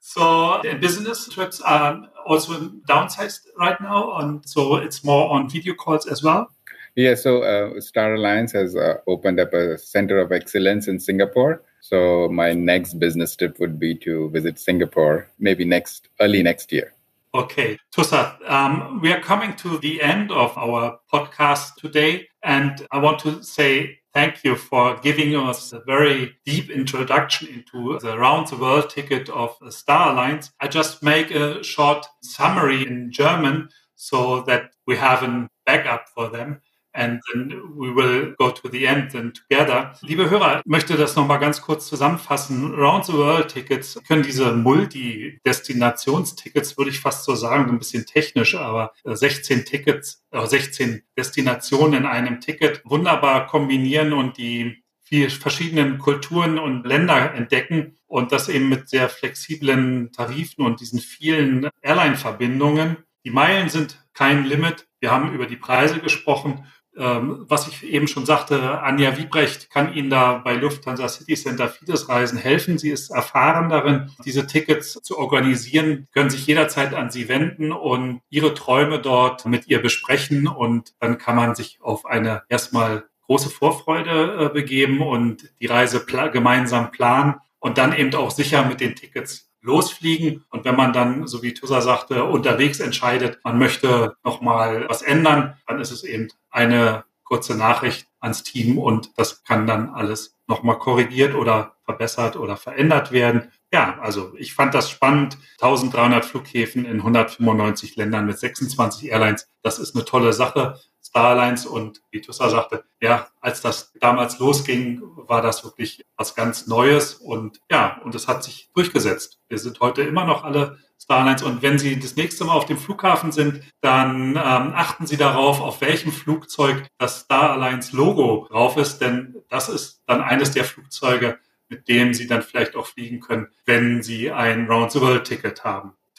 so 0.00 0.62
business 0.80 1.28
trips 1.28 1.60
are 1.60 2.00
also 2.26 2.70
downsized 2.88 3.40
right 3.58 3.78
now, 3.80 4.16
and 4.18 4.48
so 4.48 4.76
it's 4.76 5.04
more 5.04 5.30
on 5.30 5.50
video 5.50 5.74
calls 5.74 6.06
as 6.06 6.22
well. 6.22 6.48
Yeah, 6.94 7.14
so 7.14 7.42
uh, 7.42 7.80
Star 7.80 8.14
Alliance 8.14 8.52
has 8.52 8.76
uh, 8.76 8.98
opened 9.06 9.40
up 9.40 9.52
a 9.54 9.78
center 9.78 10.18
of 10.18 10.30
excellence 10.30 10.88
in 10.88 11.00
Singapore. 11.00 11.62
So 11.80 12.28
my 12.28 12.52
next 12.52 12.94
business 12.98 13.34
trip 13.34 13.58
would 13.60 13.78
be 13.78 13.94
to 13.96 14.28
visit 14.30 14.58
Singapore, 14.58 15.28
maybe 15.38 15.64
next 15.64 16.08
early 16.20 16.42
next 16.42 16.70
year. 16.70 16.92
Okay, 17.34 17.78
Tusat, 17.96 18.36
um, 18.48 19.00
we 19.00 19.10
are 19.10 19.20
coming 19.20 19.56
to 19.56 19.78
the 19.78 20.02
end 20.02 20.30
of 20.30 20.56
our 20.58 20.98
podcast 21.10 21.76
today, 21.76 22.28
and 22.42 22.86
I 22.92 22.98
want 22.98 23.20
to 23.20 23.42
say 23.42 24.00
Thank 24.14 24.44
you 24.44 24.56
for 24.56 24.98
giving 24.98 25.34
us 25.34 25.72
a 25.72 25.80
very 25.80 26.36
deep 26.44 26.68
introduction 26.68 27.48
into 27.48 27.98
the 27.98 28.18
round 28.18 28.48
the 28.48 28.58
world 28.58 28.90
ticket 28.90 29.30
of 29.30 29.56
Star 29.70 30.12
Alliance. 30.12 30.50
I 30.60 30.68
just 30.68 31.02
make 31.02 31.30
a 31.30 31.62
short 31.62 32.04
summary 32.22 32.86
in 32.86 33.10
German 33.10 33.70
so 33.94 34.42
that 34.42 34.72
we 34.86 34.96
have 34.96 35.22
a 35.22 35.48
backup 35.64 36.08
for 36.14 36.28
them. 36.28 36.60
And 36.94 37.22
then 37.32 37.54
we 37.74 37.94
will 37.94 38.34
go 38.36 38.50
to 38.50 38.68
the 38.68 38.84
end 38.84 39.12
then 39.12 39.32
together. 39.32 39.94
Liebe 40.02 40.28
Hörer, 40.28 40.60
ich 40.60 40.66
möchte 40.66 40.94
das 40.96 41.16
nochmal 41.16 41.38
ganz 41.38 41.62
kurz 41.62 41.86
zusammenfassen. 41.86 42.74
Round 42.74 43.06
the 43.06 43.14
World 43.14 43.48
Tickets 43.48 43.98
können 44.06 44.22
diese 44.22 44.52
Multi-Destinationstickets, 44.52 46.76
würde 46.76 46.90
ich 46.90 47.00
fast 47.00 47.24
so 47.24 47.34
sagen, 47.34 47.70
ein 47.70 47.78
bisschen 47.78 48.04
technisch, 48.04 48.54
aber 48.54 48.92
16 49.04 49.64
Tickets, 49.64 50.22
16 50.32 51.02
Destinationen 51.16 52.00
in 52.00 52.06
einem 52.06 52.40
Ticket 52.40 52.82
wunderbar 52.84 53.46
kombinieren 53.46 54.12
und 54.12 54.36
die 54.36 54.82
die 55.10 55.28
verschiedenen 55.28 55.98
Kulturen 55.98 56.58
und 56.58 56.86
Länder 56.86 57.34
entdecken 57.34 57.96
und 58.06 58.32
das 58.32 58.48
eben 58.48 58.70
mit 58.70 58.88
sehr 58.88 59.10
flexiblen 59.10 60.10
Tarifen 60.10 60.64
und 60.64 60.80
diesen 60.80 61.00
vielen 61.00 61.68
Airline-Verbindungen. 61.82 62.96
Die 63.24 63.30
Meilen 63.30 63.68
sind 63.68 64.02
kein 64.14 64.46
Limit. 64.46 64.88
Wir 65.00 65.10
haben 65.10 65.34
über 65.34 65.46
die 65.46 65.56
Preise 65.56 66.00
gesprochen 66.00 66.64
ähm, 66.96 67.46
was 67.48 67.68
ich 67.68 67.84
eben 67.84 68.06
schon 68.06 68.26
sagte, 68.26 68.82
Anja 68.82 69.16
Wiebrecht 69.16 69.70
kann 69.70 69.94
Ihnen 69.94 70.10
da 70.10 70.34
bei 70.38 70.54
Lufthansa 70.54 71.08
City 71.08 71.34
Center 71.34 71.68
Fides 71.68 72.08
Reisen 72.08 72.38
helfen. 72.38 72.78
Sie 72.78 72.90
ist 72.90 73.10
erfahren 73.10 73.68
darin, 73.70 74.10
diese 74.24 74.46
Tickets 74.46 75.00
zu 75.02 75.18
organisieren, 75.18 76.08
können 76.12 76.30
sich 76.30 76.46
jederzeit 76.46 76.94
an 76.94 77.10
Sie 77.10 77.28
wenden 77.28 77.72
und 77.72 78.20
Ihre 78.28 78.54
Träume 78.54 78.98
dort 78.98 79.46
mit 79.46 79.68
ihr 79.68 79.80
besprechen 79.80 80.46
und 80.46 80.94
dann 81.00 81.18
kann 81.18 81.36
man 81.36 81.54
sich 81.54 81.78
auf 81.80 82.04
eine 82.04 82.42
erstmal 82.48 83.04
große 83.26 83.48
Vorfreude 83.48 84.46
äh, 84.46 84.48
begeben 84.52 85.00
und 85.00 85.50
die 85.60 85.66
Reise 85.66 86.00
pla 86.04 86.28
gemeinsam 86.28 86.90
planen 86.90 87.36
und 87.58 87.78
dann 87.78 87.96
eben 87.96 88.14
auch 88.14 88.30
sicher 88.30 88.64
mit 88.66 88.80
den 88.80 88.94
Tickets 88.94 89.50
losfliegen. 89.62 90.44
Und 90.50 90.64
wenn 90.64 90.76
man 90.76 90.92
dann, 90.92 91.26
so 91.26 91.42
wie 91.42 91.54
Tussa 91.54 91.80
sagte, 91.80 92.24
unterwegs 92.24 92.80
entscheidet, 92.80 93.38
man 93.44 93.58
möchte 93.58 94.16
nochmal 94.24 94.86
was 94.88 95.02
ändern, 95.02 95.56
dann 95.66 95.80
ist 95.80 95.92
es 95.92 96.04
eben 96.04 96.28
eine 96.52 97.04
kurze 97.24 97.56
Nachricht 97.56 98.06
ans 98.20 98.42
Team 98.42 98.78
und 98.78 99.10
das 99.16 99.42
kann 99.42 99.66
dann 99.66 99.90
alles 99.90 100.36
nochmal 100.46 100.78
korrigiert 100.78 101.34
oder 101.34 101.76
verbessert 101.84 102.36
oder 102.36 102.56
verändert 102.56 103.10
werden. 103.10 103.50
Ja, 103.72 103.98
also 104.00 104.34
ich 104.36 104.54
fand 104.54 104.74
das 104.74 104.90
spannend. 104.90 105.38
1300 105.60 106.24
Flughäfen 106.24 106.84
in 106.84 106.98
195 106.98 107.96
Ländern 107.96 108.26
mit 108.26 108.38
26 108.38 109.10
Airlines. 109.10 109.48
Das 109.62 109.78
ist 109.78 109.94
eine 109.94 110.04
tolle 110.04 110.32
Sache. 110.34 110.78
Starlines 111.12 111.66
und 111.66 112.00
wie 112.10 112.22
Tussa 112.22 112.48
sagte, 112.48 112.84
ja, 112.98 113.28
als 113.42 113.60
das 113.60 113.92
damals 114.00 114.38
losging, 114.38 115.02
war 115.16 115.42
das 115.42 115.62
wirklich 115.62 116.06
was 116.16 116.34
ganz 116.34 116.66
Neues 116.66 117.12
und 117.12 117.60
ja, 117.70 118.00
und 118.02 118.14
es 118.14 118.28
hat 118.28 118.42
sich 118.42 118.70
durchgesetzt. 118.74 119.38
Wir 119.50 119.58
sind 119.58 119.78
heute 119.80 120.00
immer 120.02 120.24
noch 120.24 120.42
alle 120.42 120.78
Starlines 120.98 121.42
und 121.42 121.60
wenn 121.60 121.78
Sie 121.78 122.00
das 122.00 122.16
nächste 122.16 122.46
Mal 122.46 122.54
auf 122.54 122.64
dem 122.64 122.78
Flughafen 122.78 123.30
sind, 123.30 123.62
dann 123.82 124.30
ähm, 124.30 124.72
achten 124.74 125.06
Sie 125.06 125.18
darauf, 125.18 125.60
auf 125.60 125.82
welchem 125.82 126.12
Flugzeug 126.12 126.86
das 126.96 127.20
Starlines 127.26 127.92
Logo 127.92 128.46
drauf 128.48 128.78
ist, 128.78 129.00
denn 129.00 129.36
das 129.50 129.68
ist 129.68 130.00
dann 130.06 130.22
eines 130.22 130.52
der 130.52 130.64
Flugzeuge, 130.64 131.38
mit 131.68 131.88
dem 131.88 132.14
Sie 132.14 132.26
dann 132.26 132.40
vielleicht 132.40 132.74
auch 132.74 132.86
fliegen 132.86 133.20
können, 133.20 133.48
wenn 133.66 134.02
Sie 134.02 134.30
ein 134.30 134.66
Round 134.66 134.92
the 134.92 135.00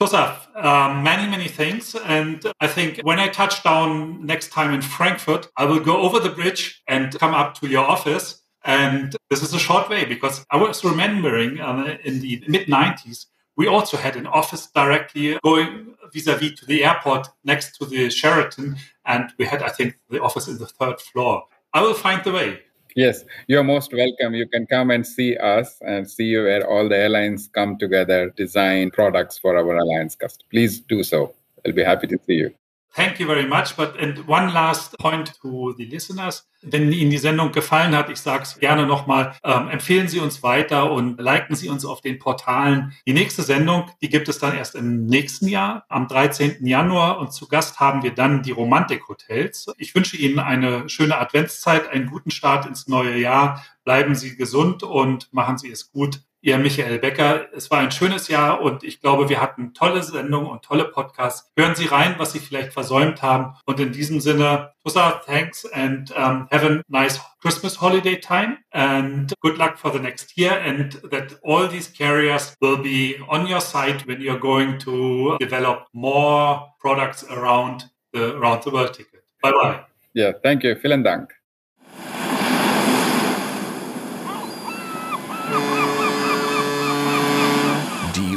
Haben. 0.03 0.13
Tosaf, 0.13 0.47
uh, 0.55 0.93
many, 1.01 1.29
many 1.29 1.47
things. 1.47 1.95
And 1.95 2.45
I 2.59 2.67
think 2.67 2.99
when 3.03 3.19
I 3.19 3.29
touch 3.29 3.63
down 3.63 4.25
next 4.25 4.51
time 4.51 4.73
in 4.73 4.81
Frankfurt, 4.81 5.49
I 5.55 5.65
will 5.65 5.79
go 5.79 6.01
over 6.01 6.19
the 6.19 6.29
bridge 6.29 6.81
and 6.87 7.17
come 7.17 7.33
up 7.33 7.55
to 7.59 7.67
your 7.67 7.85
office. 7.85 8.41
And 8.65 9.15
this 9.29 9.41
is 9.41 9.53
a 9.53 9.59
short 9.59 9.89
way 9.89 10.05
because 10.05 10.45
I 10.49 10.57
was 10.57 10.83
remembering 10.83 11.59
uh, 11.59 11.97
in 12.03 12.21
the 12.21 12.43
mid 12.47 12.67
90s, 12.67 13.25
we 13.55 13.67
also 13.67 13.97
had 13.97 14.15
an 14.15 14.25
office 14.25 14.67
directly 14.73 15.37
going 15.43 15.95
vis-a-vis 16.13 16.51
-vis 16.51 16.59
to 16.59 16.65
the 16.65 16.83
airport 16.83 17.27
next 17.43 17.77
to 17.77 17.85
the 17.85 18.09
Sheraton. 18.09 18.77
And 19.05 19.25
we 19.39 19.45
had, 19.45 19.61
I 19.61 19.71
think, 19.77 19.89
the 20.09 20.21
office 20.21 20.51
in 20.51 20.57
the 20.57 20.71
third 20.79 20.99
floor. 21.01 21.35
I 21.73 21.79
will 21.81 21.97
find 22.05 22.23
the 22.23 22.31
way. 22.31 22.49
Yes, 22.95 23.23
you're 23.47 23.63
most 23.63 23.91
welcome. 23.93 24.33
You 24.35 24.47
can 24.47 24.65
come 24.67 24.91
and 24.91 25.05
see 25.05 25.35
us 25.37 25.79
and 25.81 26.09
see 26.09 26.35
where 26.37 26.67
all 26.67 26.87
the 26.89 26.97
airlines 26.97 27.47
come 27.47 27.77
together, 27.77 28.29
design 28.31 28.91
products 28.91 29.37
for 29.37 29.57
our 29.57 29.77
alliance 29.77 30.15
customers. 30.15 30.47
Please 30.51 30.79
do 30.81 31.03
so. 31.03 31.33
I'll 31.65 31.73
be 31.73 31.83
happy 31.83 32.07
to 32.07 32.17
see 32.25 32.35
you. 32.35 32.53
Thank 32.95 33.19
you 33.19 33.25
very 33.25 33.47
much. 33.47 33.75
But 33.75 33.99
and 33.99 34.19
one 34.27 34.53
last 34.53 34.95
point 34.99 35.33
to 35.41 35.73
the 35.75 35.85
listeners. 35.85 36.47
Wenn 36.61 36.91
Ihnen 36.91 37.09
die 37.09 37.17
Sendung 37.17 37.51
gefallen 37.51 37.95
hat, 37.95 38.09
ich 38.11 38.19
sage 38.19 38.43
es 38.43 38.59
gerne 38.59 38.85
nochmal, 38.85 39.35
ähm, 39.43 39.67
empfehlen 39.67 40.07
Sie 40.07 40.19
uns 40.19 40.43
weiter 40.43 40.91
und 40.91 41.19
liken 41.19 41.55
Sie 41.55 41.69
uns 41.69 41.85
auf 41.85 42.01
den 42.01 42.19
Portalen. 42.19 42.93
Die 43.07 43.13
nächste 43.13 43.41
Sendung, 43.41 43.89
die 44.01 44.09
gibt 44.09 44.29
es 44.29 44.37
dann 44.37 44.55
erst 44.55 44.75
im 44.75 45.07
nächsten 45.07 45.47
Jahr, 45.47 45.85
am 45.89 46.07
13. 46.07 46.67
Januar. 46.67 47.17
Und 47.17 47.33
zu 47.33 47.47
Gast 47.47 47.79
haben 47.79 48.03
wir 48.03 48.13
dann 48.13 48.43
die 48.43 48.51
Romantik-Hotels. 48.51 49.73
Ich 49.77 49.95
wünsche 49.95 50.15
Ihnen 50.15 50.37
eine 50.37 50.87
schöne 50.87 51.17
Adventszeit, 51.17 51.89
einen 51.89 52.05
guten 52.05 52.29
Start 52.29 52.67
ins 52.67 52.87
neue 52.87 53.17
Jahr. 53.17 53.65
Bleiben 53.83 54.13
Sie 54.13 54.35
gesund 54.35 54.83
und 54.83 55.33
machen 55.33 55.57
Sie 55.57 55.71
es 55.71 55.91
gut. 55.91 56.21
Ihr 56.43 56.57
Michael 56.57 56.99
Becker. 56.99 57.47
Es 57.53 57.71
war 57.71 57.79
ein 57.79 57.91
schönes 57.91 58.27
Jahr 58.27 58.61
und 58.61 58.83
ich 58.83 58.99
glaube, 58.99 59.29
wir 59.29 59.39
hatten 59.39 59.73
tolle 59.73 60.03
Sendungen 60.03 60.49
und 60.49 60.61
tolle 60.61 60.83
Podcasts. 60.83 61.49
Hören 61.55 61.73
Sie 61.73 61.85
rein, 61.85 62.15
was 62.17 62.33
Sie 62.33 62.39
vielleicht 62.39 62.73
versäumt 62.73 63.21
haben. 63.21 63.55
Und 63.65 63.79
in 63.79 63.93
diesem 63.93 64.19
Sinne, 64.19 64.73
Tusa, 64.83 65.21
thanks 65.25 65.65
and 65.71 66.11
um, 66.11 66.49
have 66.51 66.65
a 66.65 66.81
nice 66.89 67.21
Christmas 67.41 67.79
holiday 67.79 68.19
time 68.19 68.57
and 68.71 69.33
good 69.39 69.57
luck 69.57 69.77
for 69.77 69.89
the 69.89 69.99
next 69.99 70.37
year 70.37 70.51
and 70.51 70.99
that 71.11 71.39
all 71.43 71.69
these 71.69 71.87
carriers 71.87 72.53
will 72.59 72.77
be 72.77 73.15
on 73.29 73.47
your 73.47 73.61
side 73.61 74.05
when 74.05 74.19
you're 74.19 74.37
going 74.39 74.77
to 74.79 75.37
develop 75.39 75.87
more 75.93 76.73
products 76.81 77.23
around 77.31 77.85
the 78.11 78.35
around 78.35 78.63
the 78.63 78.69
world 78.69 78.93
ticket. 78.93 79.23
Bye 79.41 79.51
bye. 79.51 79.79
Yeah, 80.13 80.33
thank 80.43 80.63
you. 80.63 80.75
Vielen 80.75 81.03
Dank. 81.03 81.33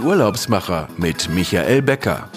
Urlaubsmacher 0.06 0.86
mit 0.96 1.28
Michael 1.30 1.82
Becker. 1.82 2.28